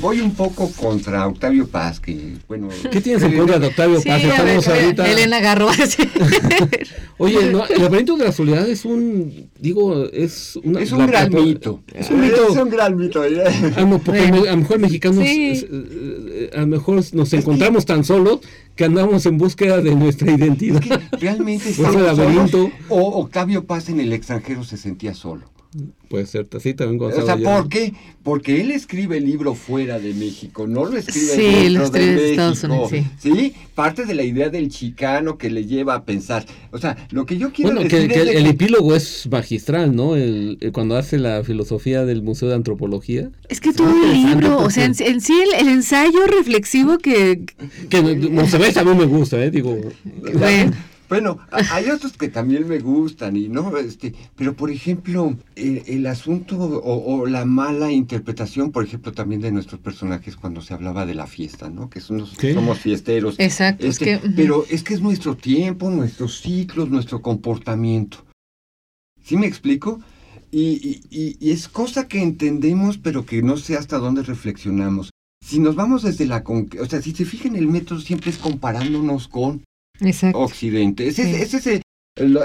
[0.00, 2.68] voy un poco contra Octavio Paz, que bueno...
[2.90, 4.22] ¿Qué tienes en contra de Octavio Paz?
[4.22, 5.10] Estamos ahorita...
[5.10, 5.68] Elena Garro.
[7.18, 10.80] Oye, no, el laberinto de la soledad es un, digo, es una...
[10.80, 11.82] Es un gran mito.
[11.94, 12.48] Es un mito.
[12.48, 13.22] Es un gran mito.
[13.22, 18.40] A, lo mejor mexicanos, eh, a lo mejor nos encontramos tan solos
[18.76, 20.82] que andamos en búsqueda de nuestra identidad.
[20.82, 22.70] Es que realmente laberinto.
[22.88, 25.50] O Octavio Paz en el extranjero se sentía solo.
[26.08, 27.92] Puede ser, sí, también O sea, ¿por qué?
[28.22, 32.90] Porque él escribe el libro fuera de México, no lo escribe dentro de México.
[33.18, 33.54] sí.
[33.74, 36.46] Parte de la idea del chicano que le lleva a pensar.
[36.70, 40.16] O sea, lo que yo quiero decir que, el, epílogo es magistral, ¿no?
[40.16, 43.30] El, cuando hace la filosofía del Museo de Antropología.
[43.50, 47.44] Es que todo el libro, o sea, en, sí el, ensayo reflexivo que...
[47.90, 49.50] Que a mí me gusta, ¿eh?
[49.50, 49.78] Digo...
[50.32, 50.72] Bueno.
[51.08, 56.58] Bueno, hay otros que también me gustan y no, este, pero por ejemplo, el, asunto
[56.58, 61.26] o, la mala interpretación, por ejemplo, también de nuestros personajes cuando se hablaba de la
[61.26, 61.88] fiesta, ¿no?
[61.88, 63.36] Que somos, somos fiesteros.
[63.38, 63.86] Exacto.
[63.86, 68.24] Este, pero es que es nuestro tiempo, nuestros ciclos, nuestro comportamiento.
[69.22, 70.00] ¿Sí me explico?
[70.50, 75.10] Y, y, es cosa que entendemos, pero que no sé hasta dónde reflexionamos.
[75.44, 76.42] Si nos vamos desde la...
[76.46, 79.62] O sea, si se fijan, el método siempre es comparándonos con
[80.34, 81.08] Occidente.
[81.08, 81.82] Ese, ese,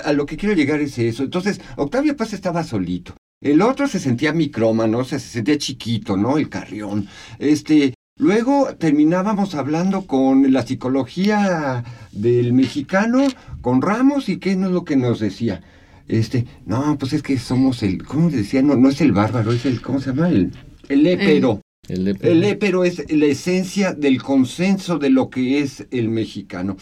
[0.03, 1.23] a lo que quiero llegar es eso.
[1.23, 3.15] Entonces, Octavio Paz estaba solito.
[3.41, 6.37] El otro se sentía micrómano, o sea, se sentía chiquito, ¿no?
[6.37, 7.07] El carrión.
[7.39, 13.27] Este, luego terminábamos hablando con la psicología del mexicano,
[13.61, 15.61] con Ramos, y qué no es lo que nos decía.
[16.07, 18.61] Este, no, pues es que somos el, ¿cómo decía?
[18.61, 20.29] No, no es el bárbaro, es el, ¿cómo se llama?
[20.29, 20.51] El,
[20.87, 21.61] el épero.
[21.89, 22.85] El lépero.
[22.85, 26.77] es la esencia del consenso de lo que es el mexicano.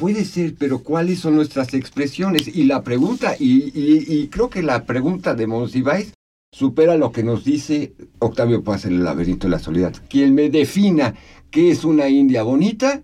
[0.00, 2.48] Puede ser, pero ¿cuáles son nuestras expresiones?
[2.48, 6.14] Y la pregunta, y, creo que la pregunta de Monsiváis
[6.50, 9.94] supera lo que nos dice Octavio Paz en el laberinto de la soledad.
[10.08, 11.14] Quien me defina
[11.50, 13.02] qué es una India bonita,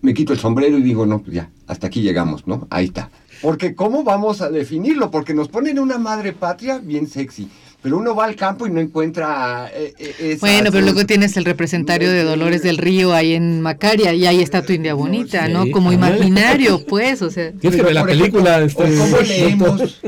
[0.00, 2.66] me quito el sombrero y digo, no, pues ya, hasta aquí llegamos, ¿no?
[2.70, 3.10] Ahí está.
[3.42, 5.10] Porque ¿cómo vamos a definirlo?
[5.10, 7.50] Porque nos ponen una madre patria bien sexy
[7.82, 11.44] pero uno va al campo y no encuentra eh, eh Bueno, pero luego tienes el
[11.44, 15.70] representario de Dolores del Río ahí en Macaria y ahí está tu India bonita, ¿no?
[15.70, 17.52] Como imaginario, pues, o sea.
[17.92, 18.66] la película?
[18.66, 20.00] o cómo leemos,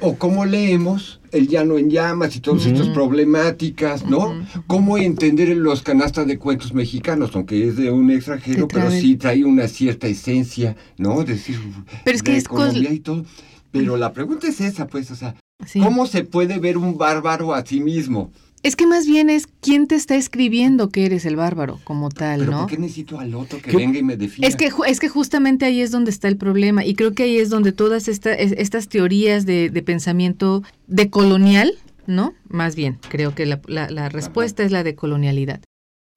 [0.00, 4.34] o cómo leemos el llano en llamas y todas estas problemáticas, ¿no?
[4.66, 9.44] Cómo entender los canastas de cuentos mexicanos, aunque es de un extranjero, pero sí trae
[9.44, 11.24] una cierta esencia, ¿no?
[11.24, 11.58] decir,
[12.04, 13.24] pero es que es Colombia y todo.
[13.72, 15.34] Pero la pregunta es esa, pues, o sea,
[15.82, 18.30] ¿Cómo se puede ver un bárbaro a sí mismo?
[18.62, 22.40] Es que más bien es quién te está escribiendo que eres el bárbaro como tal,
[22.40, 22.58] ¿Pero ¿no?
[22.60, 24.46] ¿Por qué necesito al otro que venga y me defina?
[24.46, 27.36] Es que, es que justamente ahí es donde está el problema y creo que ahí
[27.36, 31.74] es donde todas estas teorías de, pensamiento de colonial,
[32.06, 32.34] ¿no?
[32.48, 35.60] Más bien, creo que la, respuesta es la de colonialidad.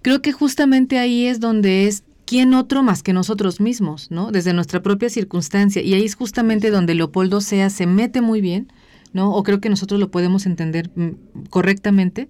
[0.02, 4.32] Creo que justamente ahí es donde es quién otro más que nosotros mismos, ¿no?
[4.32, 5.82] Desde nuestra propia circunstancia.
[5.84, 8.72] Y ahí es justamente donde Leopoldo Sea se mete muy bien
[9.14, 9.34] ¿no?
[9.34, 12.28] O creo que nosotros lo podemos entender mm, correctamente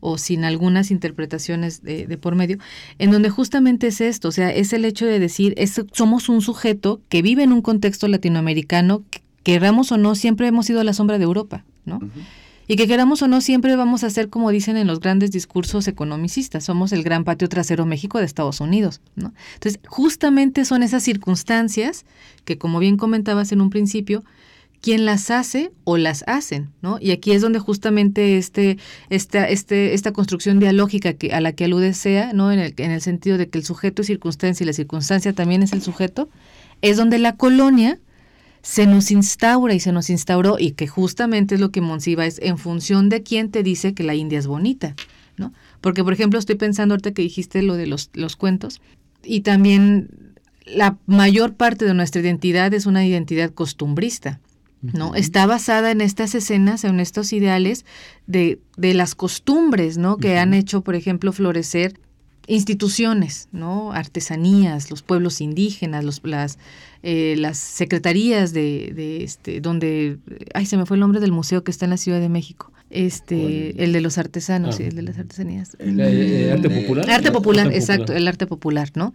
[0.00, 2.58] o sin algunas interpretaciones de, por medio,
[2.98, 6.40] en donde justamente es esto, o sea, es el hecho de decir, es, somos un
[6.40, 10.84] sujeto que vive en un contexto latinoamericano, que, queramos o no, siempre hemos sido a
[10.84, 12.00] la sombra de Europa, ¿no?
[12.66, 15.88] Y que queramos o no, siempre vamos a ser, como dicen en los grandes discursos
[15.88, 19.32] economicistas, somos el gran patio trasero México de Estados Unidos, ¿no?
[19.54, 22.04] Entonces, justamente son esas circunstancias
[22.44, 24.22] que, como bien comentabas en un principio,
[24.80, 26.98] quién las hace o las hacen, ¿no?
[27.00, 28.78] Y aquí es donde justamente este,
[29.10, 32.50] esta, este, esta construcción dialógica que, a la que alude sea, ¿no?
[32.50, 35.62] En el, en el sentido de que el sujeto es circunstancia y la circunstancia también
[35.62, 36.28] es el sujeto,
[36.82, 37.98] es donde la colonia
[38.62, 42.38] se nos instaura y se nos instauró, y que justamente es lo que Monsiva es
[42.42, 44.94] en función de quién te dice que la India es bonita,
[45.36, 45.52] ¿no?
[45.80, 48.80] Porque, por ejemplo, estoy pensando ahorita que dijiste lo de los, los cuentos,
[49.22, 50.34] y también
[50.66, 54.40] la mayor parte de nuestra identidad es una identidad costumbrista.
[54.82, 55.14] ¿No?
[55.14, 57.84] Está basada en estas escenas, en estos ideales
[58.26, 60.16] de, de las costumbres, ¿no?
[60.16, 62.00] Que han hecho, por ejemplo, florecer
[62.46, 63.92] instituciones, ¿no?
[63.92, 66.58] Artesanías, los pueblos indígenas, los, las,
[67.02, 70.18] eh, las secretarías de, de, este, donde,
[70.52, 72.72] ay, se me fue el nombre del museo que está en la Ciudad de México.
[72.90, 74.82] Este, el de los artesanos, ah.
[74.82, 75.76] el de las artesanías.
[75.78, 77.08] El, eh, arte popular.
[77.08, 79.14] Arte popular, exacto, el arte popular, ¿no?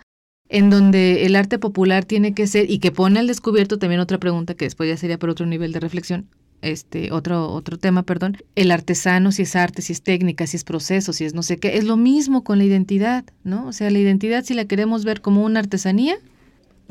[0.50, 4.20] En donde el arte popular tiene que ser, y que pone al descubierto también otra
[4.20, 6.28] pregunta que después ya sería por otro nivel de reflexión,
[6.62, 10.64] este, otro, otro tema, perdón, el artesano, si es arte, si es técnica, si es
[10.64, 13.68] proceso, si es no sé qué, es lo mismo con la identidad, ¿no?
[13.68, 16.18] O sea, la identidad, si la queremos ver como una artesanía,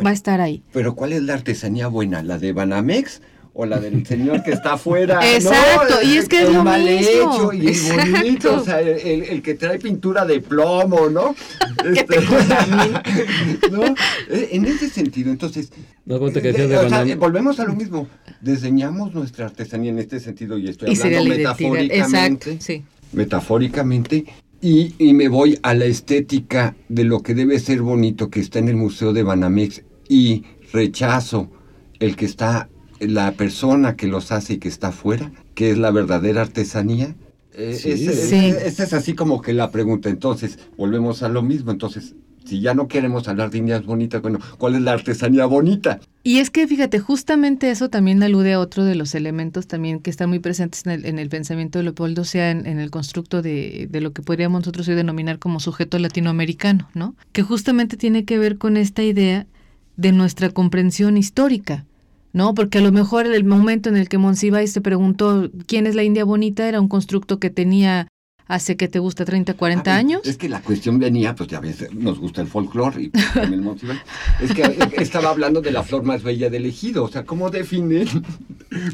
[0.04, 0.62] va a estar ahí.
[0.72, 2.22] Pero ¿cuál es la artesanía buena?
[2.22, 3.20] ¿La de Banamex
[3.56, 5.20] o la del señor que está afuera.
[5.34, 7.72] Exacto, y es que es lo mal hecho y
[8.12, 11.34] bonito, o sea, el, que trae pintura de plomo, ¿no?
[11.84, 12.16] Este,
[13.70, 13.84] ¿no?
[14.30, 15.70] Eh, en ese sentido, entonces,
[16.06, 18.08] no, que eh, de volvemos a lo mismo,
[18.40, 22.84] diseñamos nuestra artesanía en este sentido y estoy hablando metafóricamente, sí.
[23.12, 24.24] metafóricamente
[24.62, 28.60] y, y me voy a la estética de lo que debe ser bonito que está
[28.60, 31.50] en el Museo de Banamex y rechazo
[32.00, 35.90] el que está la persona que los hace y que está afuera, que es la
[35.90, 37.14] verdadera artesanía.
[37.52, 40.08] Eh, esa es así como que la pregunta.
[40.08, 41.70] Entonces, volvemos a lo mismo.
[41.70, 46.00] Entonces, si ya no queremos hablar de indias bonitas, bueno, ¿cuál es la artesanía bonita?
[46.22, 50.10] Y es que, fíjate, justamente eso también alude a otro de los elementos también que
[50.10, 54.12] están muy presentes en el, pensamiento de Leopoldo, sea en, el constructo de, de, lo
[54.12, 57.14] que podríamos nosotros hoy denominar como sujeto latinoamericano, ¿no?
[57.32, 59.46] Que justamente tiene que ver con esta idea
[59.96, 61.86] de nuestra comprensión histórica.
[62.34, 62.52] ¿No?
[62.52, 66.02] Porque a lo mejor el momento en el que Monsiváis se preguntó quién es la
[66.02, 68.08] India bonita era un constructo que tenía
[68.46, 70.22] hace que te gusta 30, 40 años.
[70.24, 73.64] Es que la cuestión venía, pues ya ves, nos gusta el folclore y también
[74.40, 78.06] Es que estaba hablando de la flor más bella del ejido, o sea, ¿cómo definen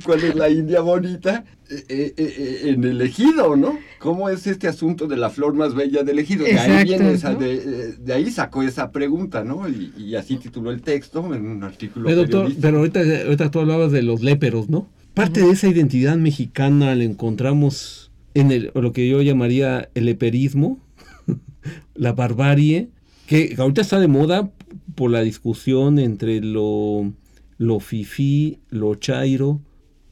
[0.04, 3.78] cuál es la India bonita eh, eh, eh, en el ejido, no?
[3.98, 6.44] ¿Cómo es este asunto de la flor más bella del ejido?
[6.44, 9.68] De ahí viene esa, de, ahí sacó esa pregunta, ¿no?
[9.68, 12.06] Y, así tituló el texto en un artículo.
[12.06, 14.88] Pero, doctor, pero ahorita, ahorita tú hablabas de los léperos, ¿no?
[15.14, 20.78] Parte de esa identidad mexicana la encontramos en el, lo que yo llamaría el eperismo,
[21.94, 22.88] la barbarie,
[23.26, 24.50] que ahorita está de moda
[24.94, 27.12] por la discusión entre lo,
[27.58, 29.60] lo fifí, lo chairo,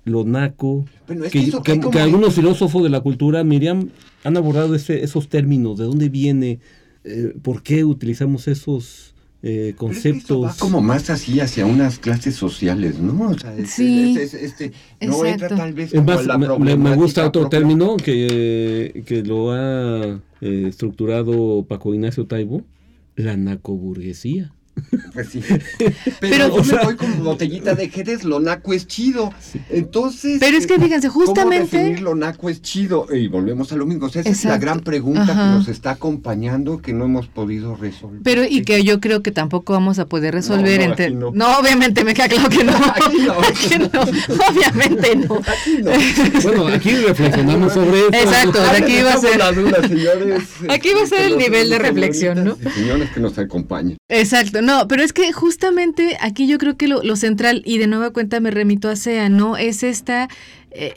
[0.05, 0.85] lo naco,
[1.31, 3.91] que, algunos filósofos de la cultura, Miriam,
[4.25, 6.61] han abordado esos términos, de dónde viene,
[7.05, 10.57] eh, por qué utilizamos esos eh, conceptos.
[10.57, 13.31] como más así hacia unas clases sociales, ¿no?
[13.31, 14.17] O sea, sí.
[14.19, 21.65] este, no entra tal vez me, gusta otro término que, que lo ha eh, estructurado
[21.69, 22.65] Paco Ignacio Taibo,
[23.15, 24.53] la nacoburguesía.
[25.13, 25.43] Pues sí.
[26.21, 29.33] Pero, yo me voy con botellita de Jerez, lo naco es chido.
[29.71, 30.39] Entonces.
[30.41, 31.69] Pero es que fíjense, justamente.
[31.71, 33.07] ¿cómo definir lo naco es chido?
[33.15, 34.07] Y volvemos a lo mismo.
[34.07, 38.21] esa es la gran pregunta que nos está acompañando que no hemos podido resolver.
[38.23, 40.81] Pero y que yo creo que tampoco vamos a poder resolver.
[40.81, 41.11] No, entre...
[41.11, 41.59] no.
[41.59, 42.73] obviamente me queda claro que no.
[42.95, 43.33] Aquí no.
[43.41, 44.01] aquí no.
[44.49, 45.37] Obviamente no.
[45.37, 45.91] Aquí no.
[46.43, 48.09] bueno, aquí reflexionamos sobre eso.
[48.13, 49.41] Exacto, aquí va a ser.
[49.89, 50.43] señores.
[50.69, 52.57] Aquí va a ser el nivel de reflexión, ¿no?
[52.75, 53.99] Señores que nos acompañen.
[54.09, 54.63] Exacto.
[54.69, 58.39] No, pero es que justamente aquí yo creo que lo, central, y de nueva cuenta
[58.39, 59.57] me remito a SEA, ¿no?
[59.57, 60.29] Es esta,
[60.73, 60.95] eh,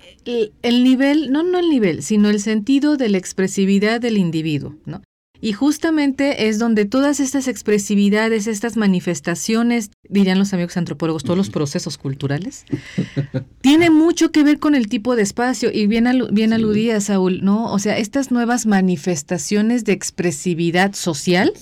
[0.61, 5.01] el, nivel, no, no el nivel, sino el sentido de la expresividad del individuo, ¿no?
[5.41, 11.49] Y justamente es donde todas estas expresividades, estas manifestaciones, dirían los amigos antropólogos, todos los
[11.49, 12.65] procesos culturales,
[13.61, 15.71] tiene mucho que ver con el tipo de espacio.
[15.73, 17.71] Y bien, bien aludía, Saúl, ¿no?
[17.73, 21.53] O sea, estas nuevas manifestaciones de expresividad social,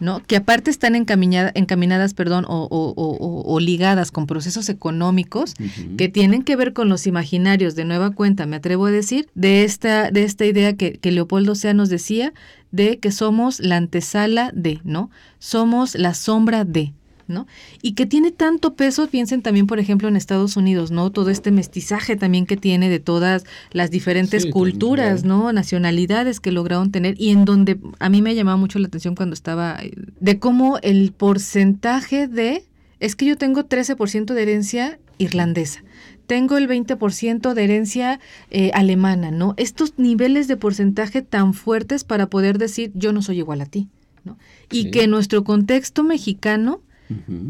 [0.00, 0.22] ¿no?
[0.26, 5.54] Que aparte están encaminadas, perdón, o, ligadas con procesos económicos
[5.96, 9.62] que tienen que ver con los imaginarios de nueva cuenta, me atrevo a decir, de
[9.62, 12.32] esta, de esta idea que, que Leopoldo Sea nos decía,
[12.72, 15.10] de que somos la antesala de, ¿no?
[15.38, 16.92] Somos la sombra de,
[17.28, 17.46] ¿no?
[17.82, 21.10] Y que tiene tanto peso, piensen también, por ejemplo, en Estados Unidos, ¿no?
[21.10, 25.52] Todo este mestizaje también que tiene de todas las diferentes culturas, ¿no?
[25.52, 29.34] Nacionalidades que lograron tener y en donde a mí me llamaba mucho la atención cuando
[29.34, 32.64] estaba, eh, de cómo el porcentaje de,
[33.02, 35.82] es que yo tengo 13% de herencia irlandesa
[36.26, 39.52] tengo el 20% de herencia eh, alemana, ¿no?
[39.58, 43.88] Estos niveles de porcentaje tan fuertes para poder decir yo no soy igual a ti,
[44.24, 44.38] ¿no?
[44.70, 46.80] Y que nuestro contexto mexicano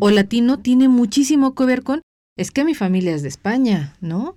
[0.01, 2.03] o latino tiene muchísimo que ver con,
[2.37, 4.35] es que mi familia es de España, ¿no?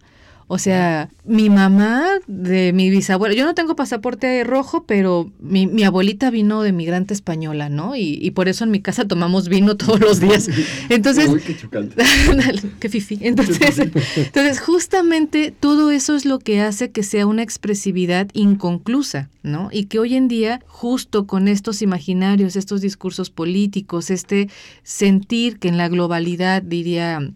[0.47, 5.83] O sea, mi mamá de mi bisabuela, yo no tengo pasaporte rojo, pero mi, mi
[5.83, 7.95] abuelita vino de migrante española, ¿no?
[7.95, 10.47] Y, y, por eso en mi casa tomamos vino todos los días.
[10.89, 12.03] Entonces, Uy, qué chocante.
[12.79, 13.17] qué fifi.
[13.21, 19.69] Entonces, entonces, justamente todo eso es lo que hace que sea una expresividad inconclusa, ¿no?
[19.71, 24.49] Y que hoy en día, justo con estos imaginarios, estos discursos políticos, este
[24.83, 27.31] sentir que en la globalidad, diría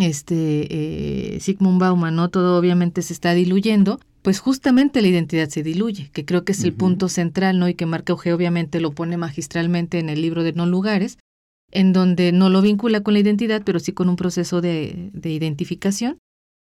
[0.00, 2.28] este eh, Sigmund Bauman, ¿no?
[2.28, 6.64] Todo obviamente se está diluyendo, pues justamente la identidad se diluye, que creo que es
[6.64, 7.68] el punto central, ¿no?
[7.68, 11.18] Y que Marco Euge obviamente lo pone magistralmente en el libro de No Lugares,
[11.70, 15.30] en donde no lo vincula con la identidad, pero sí con un proceso de, de
[15.30, 16.18] identificación,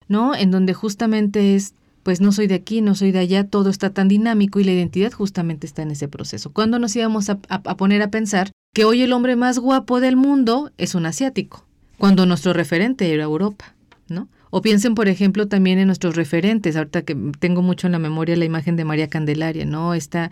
[0.07, 0.35] ¿no?
[0.35, 3.91] En donde justamente es, pues no soy de aquí, no soy de allá, todo está
[3.91, 6.51] tan dinámico y la identidad justamente está en ese proceso.
[6.51, 10.71] ¿Cuándo nos íbamos a poner a pensar que hoy el hombre más guapo del mundo
[10.77, 11.65] es un asiático?
[12.03, 13.75] Cuando nuestro referente era Europa,
[14.09, 14.27] ¿no?
[14.49, 18.35] O piensen, por ejemplo, también en nuestros referentes, ahorita que tengo mucho en la memoria
[18.35, 19.93] la imagen de María Candelaria, ¿no?
[19.93, 20.29] Esta,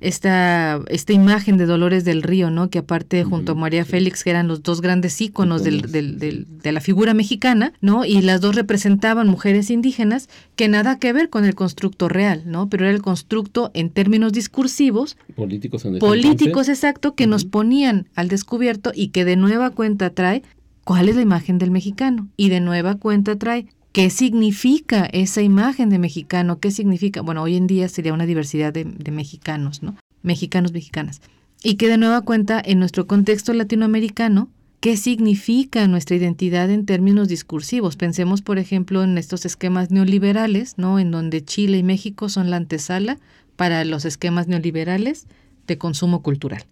[0.00, 2.68] esta, esta imagen de Dolores del Río, ¿no?
[2.68, 6.72] Que aparte junto a María Félix, que eran los dos grandes íconos del, del, de
[6.72, 8.04] la figura mexicana, ¿no?
[8.04, 12.68] Y las dos representaban mujeres indígenas que nada que ver con el constructo real, ¿no?
[12.68, 15.16] Pero era el constructo en términos discursivos.
[15.34, 20.42] Políticos en Políticos, exacto, que nos ponían al descubierto y que de nueva cuenta trae
[20.86, 22.28] cuál es la imagen del mexicano.
[22.36, 27.56] Y de nueva cuenta trae qué significa esa imagen de mexicano, qué significa, bueno, hoy
[27.56, 29.96] en día sería una diversidad de, mexicanos, ¿no?
[30.22, 31.20] Mexicanos, mexicanas.
[31.60, 37.28] Y que de nueva cuenta en nuestro contexto latinoamericano, ¿Qué significa nuestra identidad en términos
[37.28, 37.96] discursivos?
[37.96, 40.98] Pensemos, por ejemplo, en estos esquemas neoliberales, ¿no?
[41.00, 43.18] En donde Chile y México son la antesala
[43.56, 45.26] para los esquemas neoliberales
[45.66, 46.66] de consumo cultural.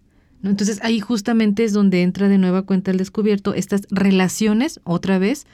[0.45, 5.47] Entonces ahí justamente es donde entra de nueva cuenta el descubierto estas relaciones, otra vez,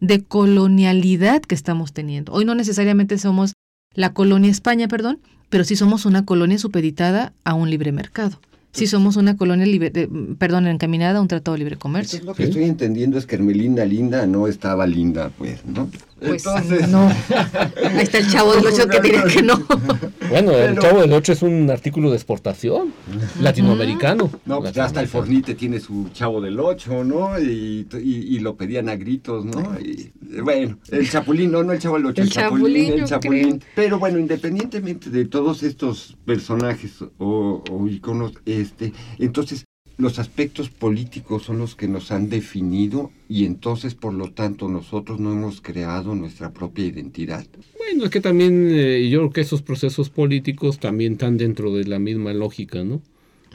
[0.00, 2.32] de colonialidad que estamos teniendo.
[2.32, 3.54] Hoy no necesariamente somos
[3.94, 5.20] la colonia España, perdón,
[5.50, 8.40] pero sí somos una colonia supeditada a un libre mercado
[8.72, 12.22] si somos una colonia, libre, perdón, encaminada a un tratado de libre comercio.
[12.24, 15.90] lo que estoy entendiendo es que Hermelinda Linda no estaba linda, pues, ¿no?
[16.18, 16.88] Pues Entonces...
[16.88, 17.08] no.
[17.08, 19.58] Ahí está el chavo del 8 que diría que no.
[20.28, 22.92] Bueno, el chavo del 8 es un artículo de exportación
[23.40, 24.30] latinoamericano.
[24.44, 27.40] No, pues ya hasta el Fornite tiene su chavo del 8, ¿no?
[27.40, 29.78] Y, y, lo pedían a gritos, ¿no?
[29.80, 30.12] Y,
[30.42, 33.62] bueno, el Chapulín, no, no el chavo del 8, el, Chapulín, el Chapulín.
[33.74, 39.64] Pero bueno, independientemente de todos estos personajes o, o iconos, este, entonces
[39.98, 45.18] los aspectos políticos son los que nos han definido y entonces por lo tanto nosotros
[45.18, 47.44] no hemos creado nuestra propia identidad.
[47.76, 51.84] Bueno, es que también eh, yo creo que esos procesos políticos también están dentro de
[51.84, 53.02] la misma lógica, ¿no?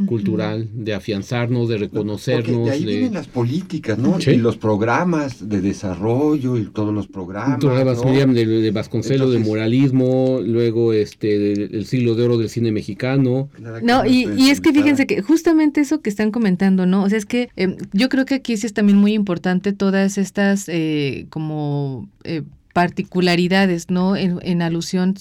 [0.06, 2.66] Cultural, de afianzarnos, de reconocernos.
[2.66, 4.18] de ahí vienen las políticas, ¿no?
[4.20, 7.60] Y los programas de desarrollo y todos los programas.
[7.60, 13.50] de, Vasconcelos, de moralismo, luego este el siglo de oro del cine mexicano.
[13.82, 17.04] No, y, y, es que fíjense que justamente eso que están comentando, ¿no?
[17.04, 20.18] O sea, es que em, yo creo que aquí sí es también muy importante todas
[20.18, 22.42] estas eh, como eh,
[22.74, 24.16] particularidades, ¿no?
[24.16, 25.16] En, en alusión,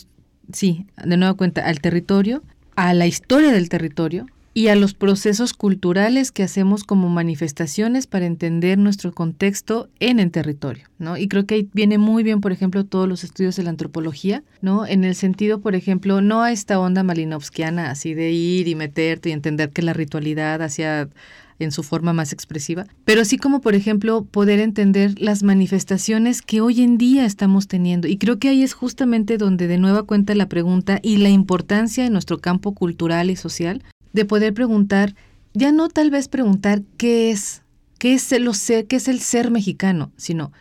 [0.53, 2.43] sí, de nueva cuenta, al territorio,
[2.77, 8.27] a la historia del territorio, y a los procesos culturales que hacemos como manifestaciones para
[8.27, 11.17] entender nuestro contexto en el territorio, ¿no?
[11.17, 14.43] Y creo que ahí viene muy bien, por ejemplo, todos los estudios de la antropología,
[14.61, 14.87] ¿no?
[14.87, 19.31] En el sentido, por ejemplo, no a esta onda malinovskiana así de ir y meterte
[19.31, 21.09] y entender que la ritualidad hacia
[21.59, 26.61] en su forma más expresiva, pero sí como por ejemplo poder entender las manifestaciones que
[26.61, 28.09] hoy en día estamos teniendo.
[28.09, 32.03] Y creo que ahí es justamente donde de nueva cuenta la pregunta y la importancia
[32.03, 33.83] de nuestro campo cultural y social
[34.13, 35.15] de poder preguntar,
[35.55, 37.63] ya no tal vez preguntar qué es,
[37.99, 40.53] qué es el ser, qué es el ser mexicano, sino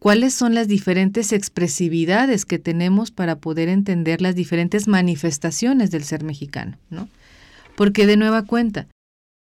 [0.00, 6.24] cuáles son las diferentes expresividades que tenemos para poder entender las diferentes manifestaciones del ser
[6.24, 7.08] mexicano, ¿no?
[7.76, 8.88] Porque de nueva cuenta,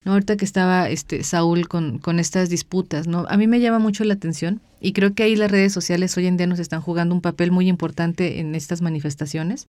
[0.05, 0.13] ¿no?
[0.13, 4.15] ahorita que estaba este, Saúl con, con estas disputas, a mí me llama mucho la
[4.15, 7.21] atención y creo que ahí las redes sociales hoy en día nos están jugando un
[7.21, 9.67] papel muy importante en estas manifestaciones,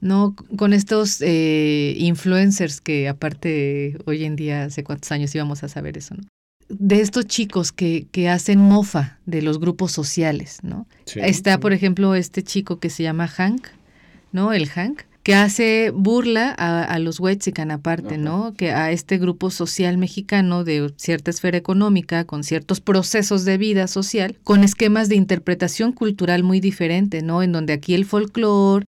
[0.00, 0.34] ¿no?
[0.56, 5.98] Con estos eh, influencers que aparte hoy en día, hace cuántos años íbamos a saber
[5.98, 6.24] eso, ¿no?
[6.68, 10.86] De estos chicos que, que hacen mofa de los grupos sociales, ¿no?
[11.16, 13.68] Está, por ejemplo, este chico que se llama Hank,
[14.32, 14.52] ¿no?
[14.52, 18.52] El Hank, que hace burla a, a los Wexican aparte, ¿no?
[18.52, 23.86] Que a este grupo social mexicano de cierta esfera económica, con ciertos procesos de vida
[23.88, 27.42] social, con esquemas de interpretación cultural muy diferente, ¿no?
[27.42, 28.84] En donde aquí el folclore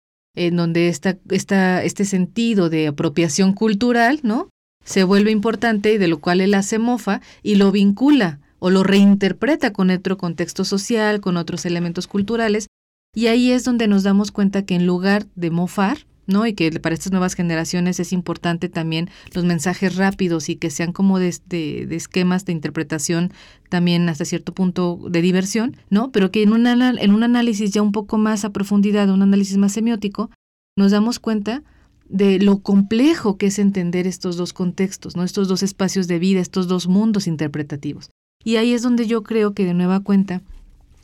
[0.48, 4.50] en donde esta, esta, este sentido de apropiación cultural, ¿no?
[4.86, 8.84] Se vuelve importante y de lo cual él hace mofa y lo vincula o lo
[8.84, 12.68] reinterpreta con otro contexto social, con otros elementos culturales,
[13.14, 16.46] y ahí es donde nos damos cuenta que en lugar de mofar, ¿no?
[16.46, 20.94] Y que para estas nuevas generaciones es importante también los mensajes rápidos y que sean
[20.94, 23.34] como de, de, esquemas de interpretación
[23.68, 26.12] también hasta cierto punto de diversión, ¿no?
[26.12, 29.58] Pero que en un, en un análisis ya un poco más a profundidad, un análisis
[29.58, 30.30] más semiótico,
[30.78, 31.64] nos damos cuenta
[32.08, 35.24] de lo complejo que es entender estos dos contextos, ¿no?
[35.24, 38.10] Estos dos espacios de vida, estos dos mundos interpretativos.
[38.44, 40.42] Y ahí es donde yo creo que de nueva cuenta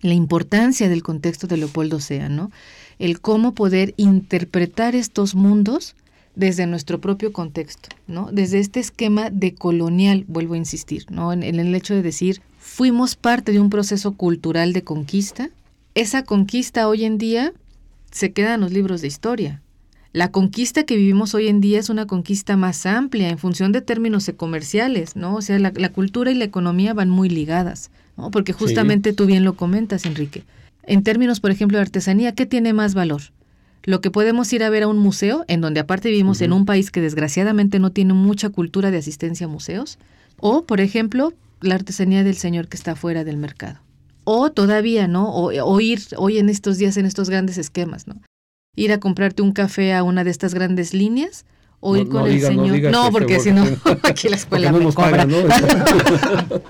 [0.06, 2.52] la importancia del contexto de Leopoldo Sea, ¿no?
[3.00, 5.96] el cómo poder interpretar estos mundos
[6.36, 8.30] desde nuestro propio contexto, ¿no?
[8.32, 11.32] Desde este esquema de colonial, vuelvo a insistir, ¿no?
[11.32, 15.50] En, el hecho de decir, fuimos parte de un proceso cultural de conquista.
[15.94, 17.54] Esa conquista hoy en día
[18.12, 19.62] se queda en los libros de historia.
[20.12, 23.82] La conquista que vivimos hoy en día es una conquista más amplia en función de
[23.82, 25.36] términos comerciales, ¿no?
[25.36, 28.32] O sea, la cultura y la economía van muy ligadas, ¿no?
[28.32, 30.44] Porque justamente tú bien lo comentas, Enrique
[30.88, 33.22] en términos, por ejemplo, de artesanía, ¿qué tiene más valor?
[33.84, 36.66] Lo que podemos ir a ver a un museo, en donde aparte vivimos en un
[36.66, 40.00] país que desgraciadamente no tiene mucha cultura de asistencia a museos,
[40.40, 43.80] o, por ejemplo, la artesanía del señor que está fuera del mercado.
[44.24, 45.32] O todavía, ¿no?
[45.34, 48.16] O, ir hoy en estos días en estos grandes esquemas, ¿no?
[48.76, 51.46] Ir a comprarte un café a una de estas grandes líneas
[51.80, 52.92] o ir con el señor.
[52.92, 53.64] No, porque si no,
[54.04, 55.28] aquí la escuela me cobra.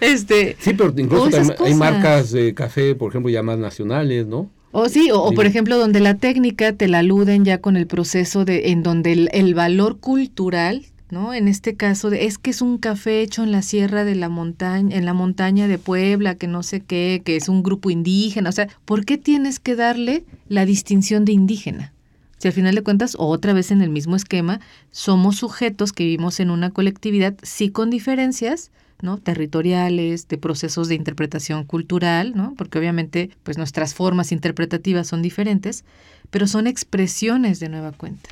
[0.00, 4.50] este, sí, pero incluso hay, marcas de café, por ejemplo, ya más nacionales, ¿no?
[4.72, 8.44] O sí, o, por ejemplo, donde la técnica te la aluden ya con el proceso
[8.44, 11.32] de, en donde el, valor cultural ¿no?
[11.32, 14.28] En este caso de, es que es un café hecho en la sierra de la
[14.28, 18.50] montaña, en la montaña de Puebla, que no sé qué, que es un grupo indígena,
[18.50, 21.92] o sea, ¿por qué tienes que darle la distinción de indígena?
[22.38, 24.60] Si al final de cuentas, otra vez en el mismo esquema,
[24.90, 28.70] somos sujetos que vivimos en una colectividad, sí con diferencias,
[29.00, 29.18] ¿no?
[29.18, 32.54] territoriales, de procesos de interpretación cultural, ¿no?
[32.56, 35.84] porque obviamente pues nuestras formas interpretativas son diferentes,
[36.30, 38.28] pero son expresiones de nueva cuenta.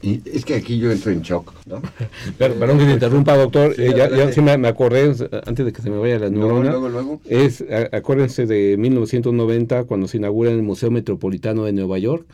[0.00, 1.82] Y es que aquí yo entro en shock, ¿no?
[2.38, 3.74] perdón que te interrumpa, doctor.
[3.78, 6.70] Eh, ya, ya sí me, acordé, antes de que se me vaya la neurona.
[6.70, 11.98] Luego, luego, Es, acuérdense de 1990, cuando se inaugura en el Museo Metropolitano de Nueva
[11.98, 12.26] York,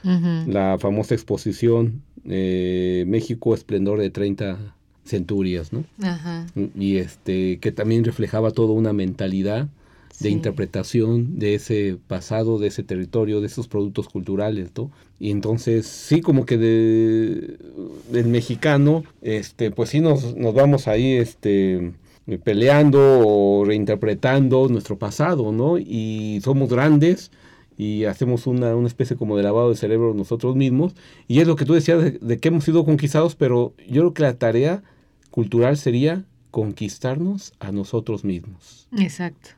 [0.46, 4.58] la famosa exposición eh, México Esplendor de 30
[5.04, 5.84] centurias, ¿no?
[6.02, 6.46] Ajá.
[6.78, 9.68] Y este, que también reflejaba toda una mentalidad
[10.20, 14.90] de interpretación de ese pasado, de ese territorio, de esos productos culturales, ¿no?
[15.18, 17.58] Y entonces sí, como que de,
[18.10, 21.92] del mexicano, este, pues sí nos, nos vamos ahí, este,
[22.42, 25.78] peleando o reinterpretando nuestro pasado, ¿no?
[25.78, 27.30] Y somos grandes
[27.76, 30.94] y hacemos una, una, especie como de lavado de cerebro nosotros mismos.
[31.26, 34.14] Y es lo que tú decías de, de, que hemos sido conquistados, pero yo creo
[34.14, 34.82] que la tarea
[35.30, 38.88] cultural sería conquistarnos a nosotros mismos.
[38.96, 39.50] Exacto.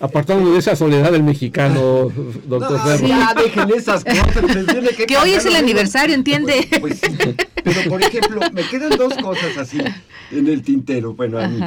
[0.00, 2.08] Apartando de esa soledad del mexicano,
[2.46, 3.06] doctor no, Ferro.
[3.08, 4.28] Ya, dejen esas cosas.
[4.40, 6.68] pues, que, que hoy es el aniversario, ¿entiende?
[6.80, 7.16] Pues, sí,
[7.64, 9.78] pero, por ejemplo, me quedan dos cosas así
[10.30, 11.14] en el tintero.
[11.14, 11.60] Bueno, a mí.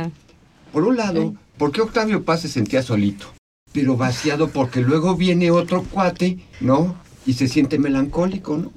[0.72, 3.28] Por un lado, ¿por qué Octavio Paz se sentía solito?
[3.74, 6.96] Pero vaciado porque luego viene otro cuate, ¿no?
[7.26, 8.72] Y se siente melancólico, ¿no?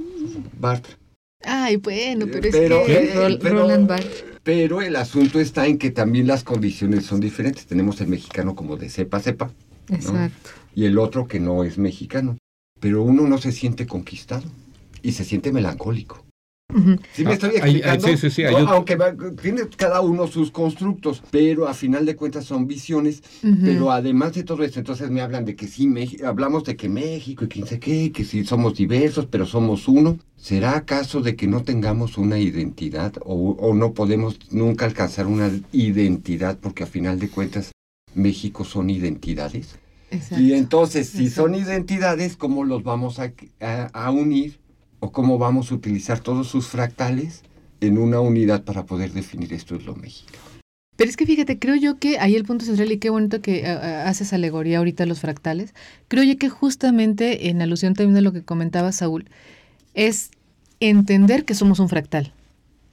[0.58, 0.96] Bartra.
[1.44, 4.33] Ay, bueno, pero, pero es que eh, pero, Roland Bartra.
[4.44, 7.66] Pero el asunto está en que también las condiciones son diferentes.
[7.66, 9.50] Tenemos el mexicano como de cepa cepa.
[10.74, 12.36] Y el otro que no es mexicano.
[12.78, 14.44] Pero uno no se siente conquistado
[15.02, 16.23] y se siente melancólico.
[16.72, 17.00] Uh -huh.
[17.12, 18.06] ¿Sí me estoy explicando?
[18.06, 22.06] Ah, sí, sí, sí, no, aunque va, tiene cada uno sus constructos, pero a final
[22.06, 23.22] de cuentas son visiones.
[23.42, 23.58] Uh -huh.
[23.64, 26.88] Pero además de todo esto, entonces me hablan de que sí, México, hablamos de que
[26.88, 30.18] México y quién sé qué, que sí somos diversos, pero somos uno.
[30.36, 35.50] ¿Será acaso de que no tengamos una identidad o, o no podemos nunca alcanzar una
[35.72, 37.72] identidad porque a final de cuentas
[38.14, 39.76] México son identidades?
[40.10, 40.42] Exacto.
[40.42, 41.42] Y entonces, si Exacto.
[41.42, 44.58] son identidades, ¿cómo los vamos a, a, a unir?
[45.04, 47.42] O cómo vamos a utilizar todos sus fractales
[47.82, 50.38] en una unidad para poder definir esto es lo mexicano.
[50.96, 53.64] Pero es que fíjate, creo yo que ahí el punto central, y qué bonito que
[53.64, 55.74] uh, haces alegoría ahorita a los fractales,
[56.08, 59.26] creo yo que justamente en alusión también de lo que comentaba Saúl,
[59.92, 60.30] es
[60.80, 62.32] entender que somos un fractal.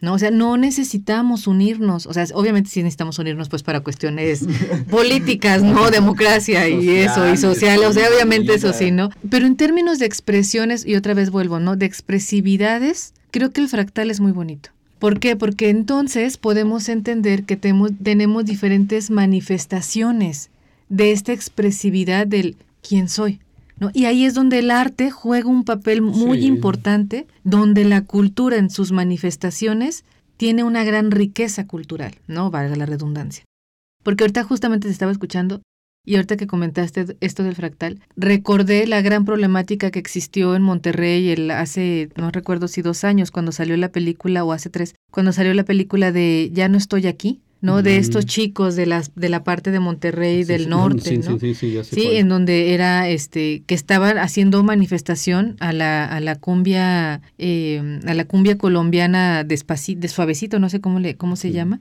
[0.02, 0.14] ¿No?
[0.14, 4.46] O sea, no necesitamos unirnos, o sea, obviamente sí necesitamos unirnos pues para cuestiones
[4.90, 5.92] políticas, ¿no?
[5.92, 9.10] Democracia y eso, y social, o sea, obviamente eso sí, ¿no?
[9.30, 11.76] Pero en términos de expresiones, y otra vez vuelvo, ¿no?
[11.76, 14.72] De expresividades, creo que el fractal es muy bonito.
[15.00, 15.36] ¿Por qué?
[15.36, 20.50] Porque entonces podemos entender que tenemos, tenemos diferentes manifestaciones
[20.90, 23.40] de esta expresividad del quién soy.
[23.82, 23.90] ¿No?
[23.94, 26.46] Y ahí es donde el arte juega un papel muy Sí.
[26.46, 30.06] importante, donde la cultura en sus manifestaciones
[30.38, 32.52] tiene una gran riqueza cultural, ¿no?
[32.52, 33.44] Valga la redundancia.
[34.04, 35.62] Porque ahorita justamente te estaba escuchando
[36.06, 41.30] y ahorita que comentaste esto del fractal, recordé la gran problemática que existió en Monterrey
[41.30, 45.32] el, hace, no recuerdo si dos años, cuando salió la película, o hace tres, cuando
[45.32, 47.82] salió la película de Ya no estoy aquí, ¿no?
[47.84, 48.00] De Mm.
[48.02, 51.40] estos chicos de, las, de la parte de Monterrey, Sí, del sí, norte, sí, ¿no?
[51.40, 56.06] Sí, sí, ya sé Sí, en donde era este que estaban haciendo manifestación a la,
[56.06, 61.16] a la cumbia eh, a la cumbia colombiana despacito, de suavecito, no sé cómo le
[61.16, 61.80] cómo se llama.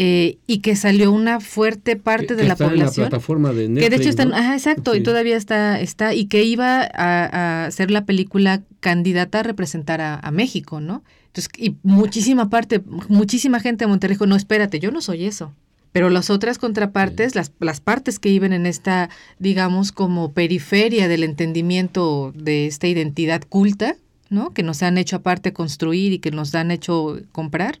[0.00, 3.10] eh, y que salió una fuerte parte Que- de que la está población En la
[3.10, 4.36] plataforma de Netflix, que de hecho está, ¿no?
[4.36, 5.02] ajá, exacto, y Sí.
[5.02, 10.14] todavía está, está, y que iba a, a ser la película candidata a representar a,
[10.14, 11.02] a México, ¿no?
[11.28, 15.52] Entonces, y muchísima parte, muchísima gente de Monterrey dijo, no, espérate, yo no soy eso.
[15.92, 19.08] Pero las otras contrapartes, las, las partes que iban en esta,
[19.38, 23.96] digamos, como periferia del entendimiento de esta identidad culta,
[24.28, 24.50] ¿no?
[24.50, 27.80] Que nos han hecho aparte construir y que nos han hecho comprar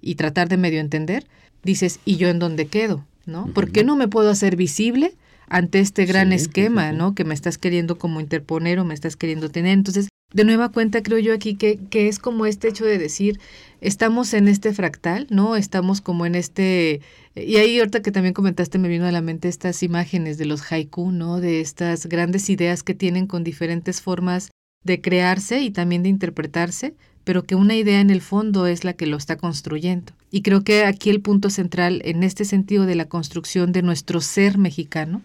[0.00, 1.26] y tratar de medio entender,
[1.62, 3.04] dices, ¿y yo en dónde quedo?
[3.26, 3.46] ¿No?
[3.46, 5.14] ¿Por qué no me puedo hacer visible
[5.48, 6.98] ante este gran sí, esquema, sí, sí.
[6.98, 7.14] ¿no?
[7.14, 9.72] Que me estás queriendo como interponer o me estás queriendo tener.
[9.72, 13.40] Entonces, de nueva cuenta, creo yo aquí que, que es como este hecho de decir,
[13.80, 15.56] estamos en este fractal, ¿no?
[15.56, 17.00] Estamos como en este...
[17.34, 20.70] Y ahí ahorita que también comentaste me vino a la mente estas imágenes de los
[20.70, 21.40] haiku, ¿no?
[21.40, 24.50] De estas grandes ideas que tienen con diferentes formas
[24.84, 28.92] de crearse y también de interpretarse, pero que una idea en el fondo es la
[28.92, 30.12] que lo está construyendo.
[30.30, 34.20] Y creo que aquí el punto central en este sentido de la construcción de nuestro
[34.20, 35.22] ser mexicano,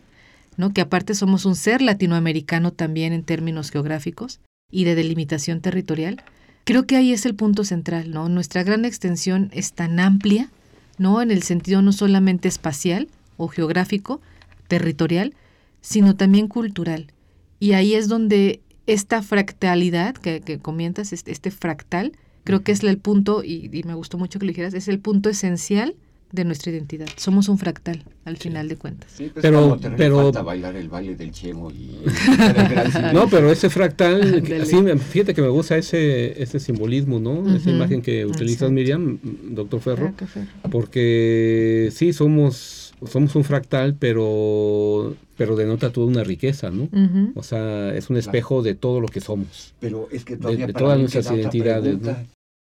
[0.56, 0.72] ¿no?
[0.72, 4.40] que aparte somos un ser latinoamericano también en términos geográficos
[4.74, 6.24] y de delimitación territorial,
[6.66, 8.28] creo que ahí es el punto central, ¿no?
[8.28, 10.50] Nuestra gran extensión es tan amplia,
[10.98, 11.22] ¿no?
[11.22, 13.08] En el sentido no solamente espacial
[13.38, 14.20] o geográfico,
[14.68, 15.36] territorial,
[15.82, 17.12] sino también cultural.
[17.60, 22.14] Y ahí es donde esta fractalidad que, que comentas, este, este, fractal,
[22.44, 25.00] creo que es el punto, y, y, me gustó mucho que lo dijeras, es el
[25.00, 25.96] punto esencial
[26.34, 27.08] de nuestra identidad.
[27.16, 28.44] Somos un fractal, al sí.
[28.50, 29.12] final de cuentas.
[29.16, 31.96] Sí, pues pero, pero falta bailar el baile del chemo y
[33.14, 34.78] no, pero ese fractal, sí,
[35.12, 37.34] fíjate que me gusta ese ese simbolismo, ¿no?
[37.34, 37.56] Uh -huh.
[37.58, 43.94] Esa imagen que utilizas Miriam, doctor Ferro, ah, Ferro, porque sí somos somos un fractal,
[43.94, 46.84] pero pero denota toda una riqueza, ¿no?
[46.84, 47.32] Uh -huh.
[47.36, 48.64] O sea, es un espejo claro.
[48.64, 49.76] de todo lo que somos.
[49.80, 52.02] Pero es que todavía de, de todas nuestras identidades.
[52.02, 52.16] ¿no?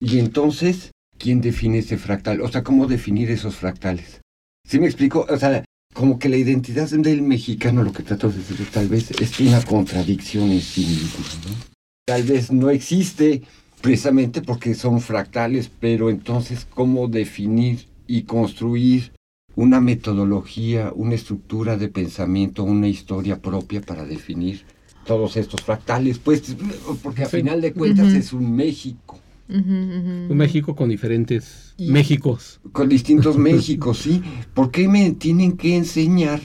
[0.02, 2.42] Y entonces, ¿quién define ese fractal?
[2.42, 4.22] O sea, ¿cómo definir esos fractales?
[4.68, 5.28] ¿Sí me explico?
[5.30, 5.64] O sea,
[5.94, 9.62] como que la identidad del mexicano, lo que trato de decir, tal vez es una
[9.62, 11.26] contradicción en sí mismo.
[12.06, 13.44] Tal vez no existe
[13.82, 19.12] precisamente porque son fractales, pero entonces, ¿cómo definir y construir
[19.56, 24.64] una metodología, una estructura de pensamiento, una historia propia para definir
[25.06, 26.18] todos estos fractales?
[26.20, 26.56] Pues,
[27.04, 29.20] porque a final de cuentas es un México.
[29.50, 32.62] Un México con diferentes Méxicos.
[32.72, 34.22] Con distintos Méxicos, sí.
[34.54, 36.40] ¿Por qué me tienen que enseñar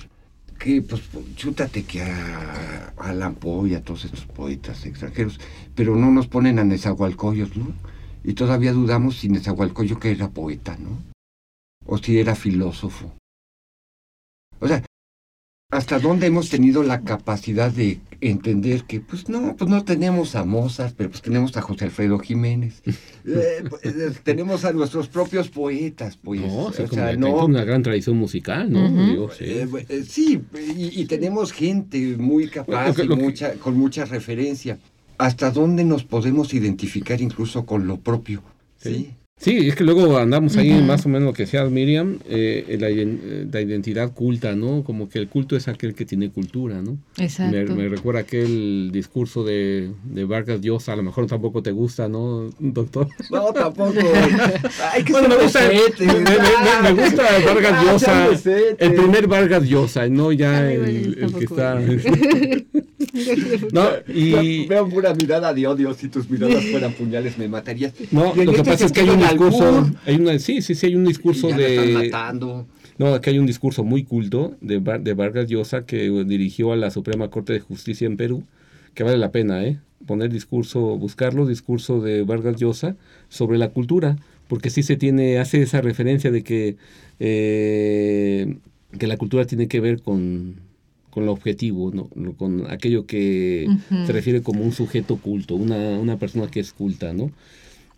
[0.58, 1.02] que, pues,
[1.36, 5.38] chútate que a, Alan Poe y a todos estos poetas extranjeros,
[5.74, 7.72] pero no nos ponen a Nezahualcóyotl, ¿no?
[8.22, 11.02] Y todavía dudamos si Nezahualcóyotl que era poeta, ¿no?
[11.84, 13.12] O si era filósofo.
[14.60, 14.82] O sea,
[15.74, 20.44] hasta dónde hemos tenido la capacidad de entender que, pues no, pues no tenemos a
[20.44, 22.82] Mozart, pero pues tenemos a José Alfredo Jiménez.
[23.26, 26.42] Eh, pues, eh, tenemos a nuestros propios poetas, pues.
[26.42, 29.30] No, o sea, no, una gran tradición musical, ¿no?
[29.30, 30.42] sí, eh, sí
[30.76, 34.78] y, tenemos gente muy capaz y mucha, con mucha referencia.
[35.16, 38.42] ¿Hasta dónde nos podemos identificar incluso con lo propio?
[38.76, 38.94] ¿sí?
[38.94, 42.88] Sí, es que luego andamos ahí más o menos lo que decía Miriam, eh, la,
[42.88, 44.84] la, identidad culta, ¿no?
[44.84, 46.98] Como que el culto es aquel que tiene cultura, ¿no?
[47.18, 47.74] Exacto.
[47.74, 52.50] Me, recuerda aquel discurso de, de, Vargas Llosa, a lo mejor tampoco te gusta, ¿no,
[52.58, 53.08] doctor?
[53.30, 53.92] No, tampoco.
[54.92, 55.60] Ay, que bueno, me, gusta,
[56.82, 61.80] me, gusta Vargas ah, Llosa, el primer Vargas Llosa, no ya el, el que está...
[63.72, 64.66] no, y...
[64.66, 67.92] Veo una mirada de odio, si tus miradas fueran puñales me matarías.
[68.10, 70.96] No, lo que pasa es que hay un discurso, hay una, sí, sí, sí, hay
[70.96, 72.10] un discurso de...
[72.96, 76.90] No, aquí hay un discurso muy culto de, de Vargas Llosa que dirigió a la
[76.90, 78.44] Suprema Corte de Justicia en Perú,
[78.94, 79.78] que vale la pena, ¿eh?
[80.06, 82.94] Poner discurso, buscarlo, discurso de Vargas Llosa
[83.28, 84.16] sobre la cultura,
[84.48, 86.76] porque sí se tiene, hace esa referencia de que,
[87.18, 88.56] eh,
[88.96, 90.56] que la cultura tiene que ver con,
[91.14, 92.08] con lo objetivo, ¿no?
[92.36, 93.68] con aquello que
[94.04, 97.30] se refiere como un sujeto culto, una, una persona que es culta, ¿no?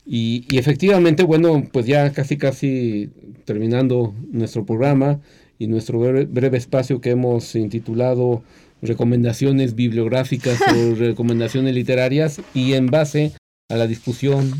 [0.04, 3.08] Y, efectivamente, bueno, pues ya casi casi
[3.46, 5.18] terminando nuestro programa
[5.58, 8.42] y nuestro breve, espacio que hemos intitulado
[8.82, 13.32] recomendaciones bibliográficas o recomendaciones literarias y en base
[13.70, 14.52] a la discusión,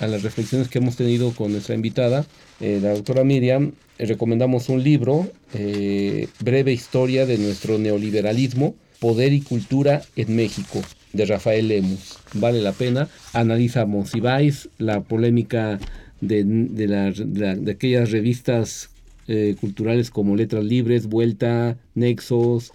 [0.00, 2.26] a las reflexiones que hemos tenido con nuestra invitada,
[2.62, 9.32] eh, la doctora Miriam, eh, recomendamos un libro, eh, Breve Historia de nuestro neoliberalismo, Poder
[9.32, 10.80] y Cultura en México,
[11.12, 12.18] de Rafael Lemus.
[12.34, 13.08] Vale la pena.
[13.32, 15.78] Analizamos si vais la polémica
[16.20, 18.90] de, aquellas revistas
[19.26, 22.72] eh, culturales como Letras Libres, Vuelta, Nexos,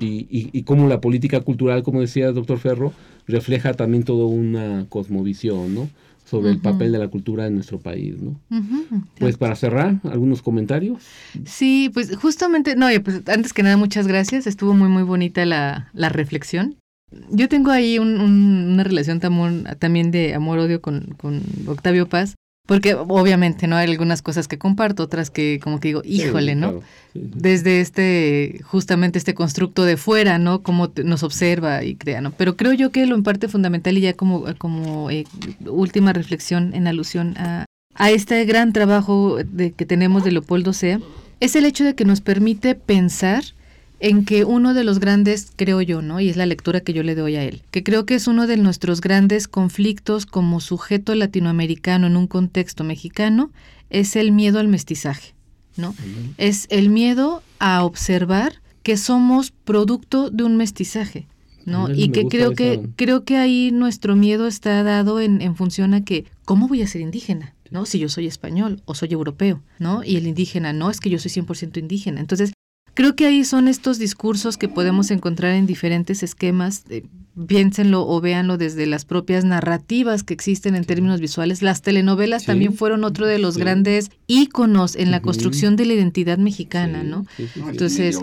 [0.00, 2.92] y, y, cómo la política cultural, como decía el doctor Ferro,
[3.26, 5.88] refleja también toda una cosmovisión, ¿no?
[6.28, 8.38] Sobre el papel de la cultura en nuestro país, ¿no?
[9.18, 11.02] Pues para cerrar, algunos comentarios.
[11.44, 15.90] Sí, pues justamente, no, pues antes que nada, muchas gracias, estuvo muy, muy bonita la,
[15.94, 16.76] la reflexión.
[17.30, 21.16] Yo tengo ahí una relación también de amor-odio con,
[21.66, 22.34] Octavio Paz,
[22.68, 26.82] porque obviamente no hay algunas cosas que comparto, otras que como que digo, híjole, ¿no?
[27.14, 30.62] Desde este, justamente este constructo de fuera, ¿no?
[30.62, 32.30] Cómo nos observa y crea, ¿no?
[32.32, 35.24] Pero creo yo que lo en parte fundamental y ya como, como eh,
[35.64, 37.64] última reflexión en alusión a,
[37.94, 41.00] a este gran trabajo de, que tenemos de Leopoldo Sea,
[41.40, 43.44] es el hecho de que nos permite pensar
[44.00, 46.20] en que uno de los grandes, creo yo, ¿no?
[46.20, 48.46] Y es la lectura que yo le doy a él, que creo que es uno
[48.46, 53.50] de nuestros grandes conflictos como sujeto latinoamericano en un contexto mexicano,
[53.90, 55.34] es el miedo al mestizaje,
[55.76, 55.94] ¿no?
[56.36, 61.26] Es el miedo a observar que somos producto de un mestizaje,
[61.64, 61.92] ¿no?
[61.92, 66.04] Y que creo que creo que ahí nuestro miedo está dado en, en función a
[66.04, 67.54] que ¿cómo voy a ser indígena?
[67.70, 67.84] ¿no?
[67.84, 70.02] Si yo soy español o soy europeo, ¿no?
[70.02, 72.20] Y el indígena, no, es que yo soy 100% indígena.
[72.20, 72.52] Entonces,
[72.98, 77.04] Creo que ahí son estos discursos que podemos encontrar en diferentes esquemas, eh,
[77.46, 81.62] piénsenlo o véanlo desde las propias narrativas que existen en términos visuales.
[81.62, 86.38] Las telenovelas también fueron otro de los grandes íconos en la construcción de la identidad
[86.38, 87.24] mexicana, ¿no?
[87.68, 88.18] Entonces,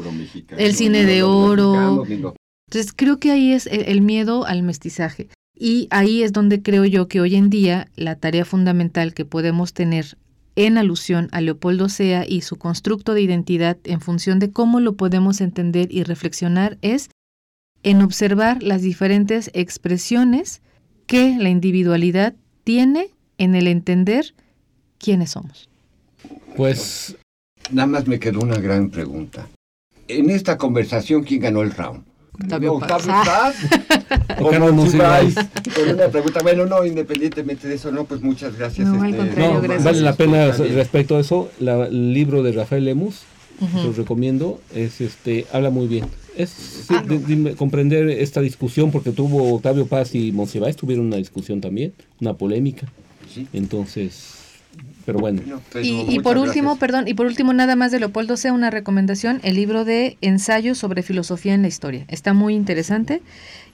[0.57, 2.03] el cine de oro.
[2.05, 5.29] Entonces, creo que ahí es el miedo al mestizaje.
[5.57, 9.71] Y ahí es donde creo yo que hoy en día la tarea fundamental que podemos
[9.71, 10.17] tener
[10.55, 14.95] en alusión a Leopoldo Sea y su constructo de identidad en función de cómo lo
[14.95, 17.09] podemos entender y reflexionar es
[17.83, 20.61] en observar las diferentes expresiones
[21.07, 22.33] que la individualidad
[22.63, 24.33] tiene en el entender
[24.97, 25.69] quiénes somos.
[26.55, 27.15] Pues
[27.71, 29.47] nada más me quedó una gran pregunta.
[30.07, 32.03] En esta conversación, ¿quién ganó el round?
[32.41, 33.55] Octavio, Octavio Paz.
[34.39, 38.87] ¿O Con una pregunta, bueno, no, independientemente de eso, no, pues muchas gracias.
[38.87, 43.21] No, este, vale la pena respecto a eso, el libro de Rafael Lemus,
[43.83, 44.59] lo recomiendo.
[44.73, 46.05] Es este, habla muy bien.
[46.35, 46.87] Es
[47.57, 52.87] comprender esta discusión porque tuvo Octavio Paz y Monsiváis tuvieron una discusión también, una polémica.
[53.53, 54.44] Entonces,
[55.05, 55.41] pero bueno.
[55.81, 59.55] y, por último, perdón, y por último nada más de Leopoldo sea una recomendación, el
[59.55, 62.05] libro de ensayos sobre filosofía en la historia.
[62.07, 63.21] Está muy interesante.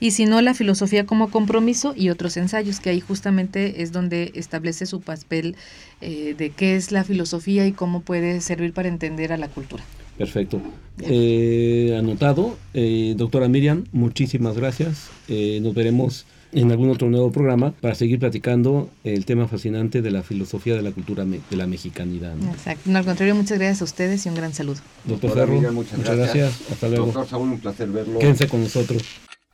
[0.02, 4.32] Y si no, la filosofía como compromiso y otros ensayos, que ahí justamente es donde
[4.36, 5.56] establece su papel
[6.02, 9.84] eh, de qué es la filosofía y cómo puede servir para entender a la cultura.
[10.18, 10.62] Perfecto.
[11.02, 12.58] Eh, anotado.
[12.74, 15.10] Eh, doctora Miriam, muchísimas gracias.
[15.30, 20.24] nos veremos en algún otro nuevo programa para seguir platicando el tema fascinante de la
[20.24, 22.34] filosofía de la cultura de la mexicanidad.
[22.52, 22.90] Exacto.
[22.90, 24.80] No, al contrario, muchas gracias a ustedes y un gran saludo.
[25.06, 26.62] Doctor Ferro, muchas, gracias.
[26.72, 27.06] Hasta luego.
[27.08, 28.20] Doctor Saúl, un placer verlo.
[28.20, 29.04] Quédense con nosotros.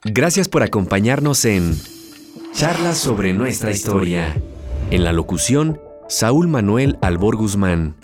[0.04, 1.76] Gracias por acompañarnos en
[2.54, 4.36] Charlas sobre nuestra historia.
[4.90, 5.80] En la locución,
[6.10, 7.96] Saúl Manuel Albor Guzmán.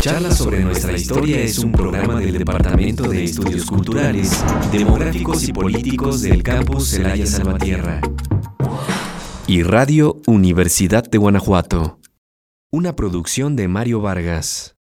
[0.00, 6.22] Charlas sobre nuestra historia es un programa del Departamento de Estudios Culturales, Demográficos y Políticos
[6.22, 8.00] del campus Celaya Salvatierra.
[9.54, 12.00] Y Radio Universidad de Guanajuato.
[12.70, 14.78] Una producción de Mario Vargas.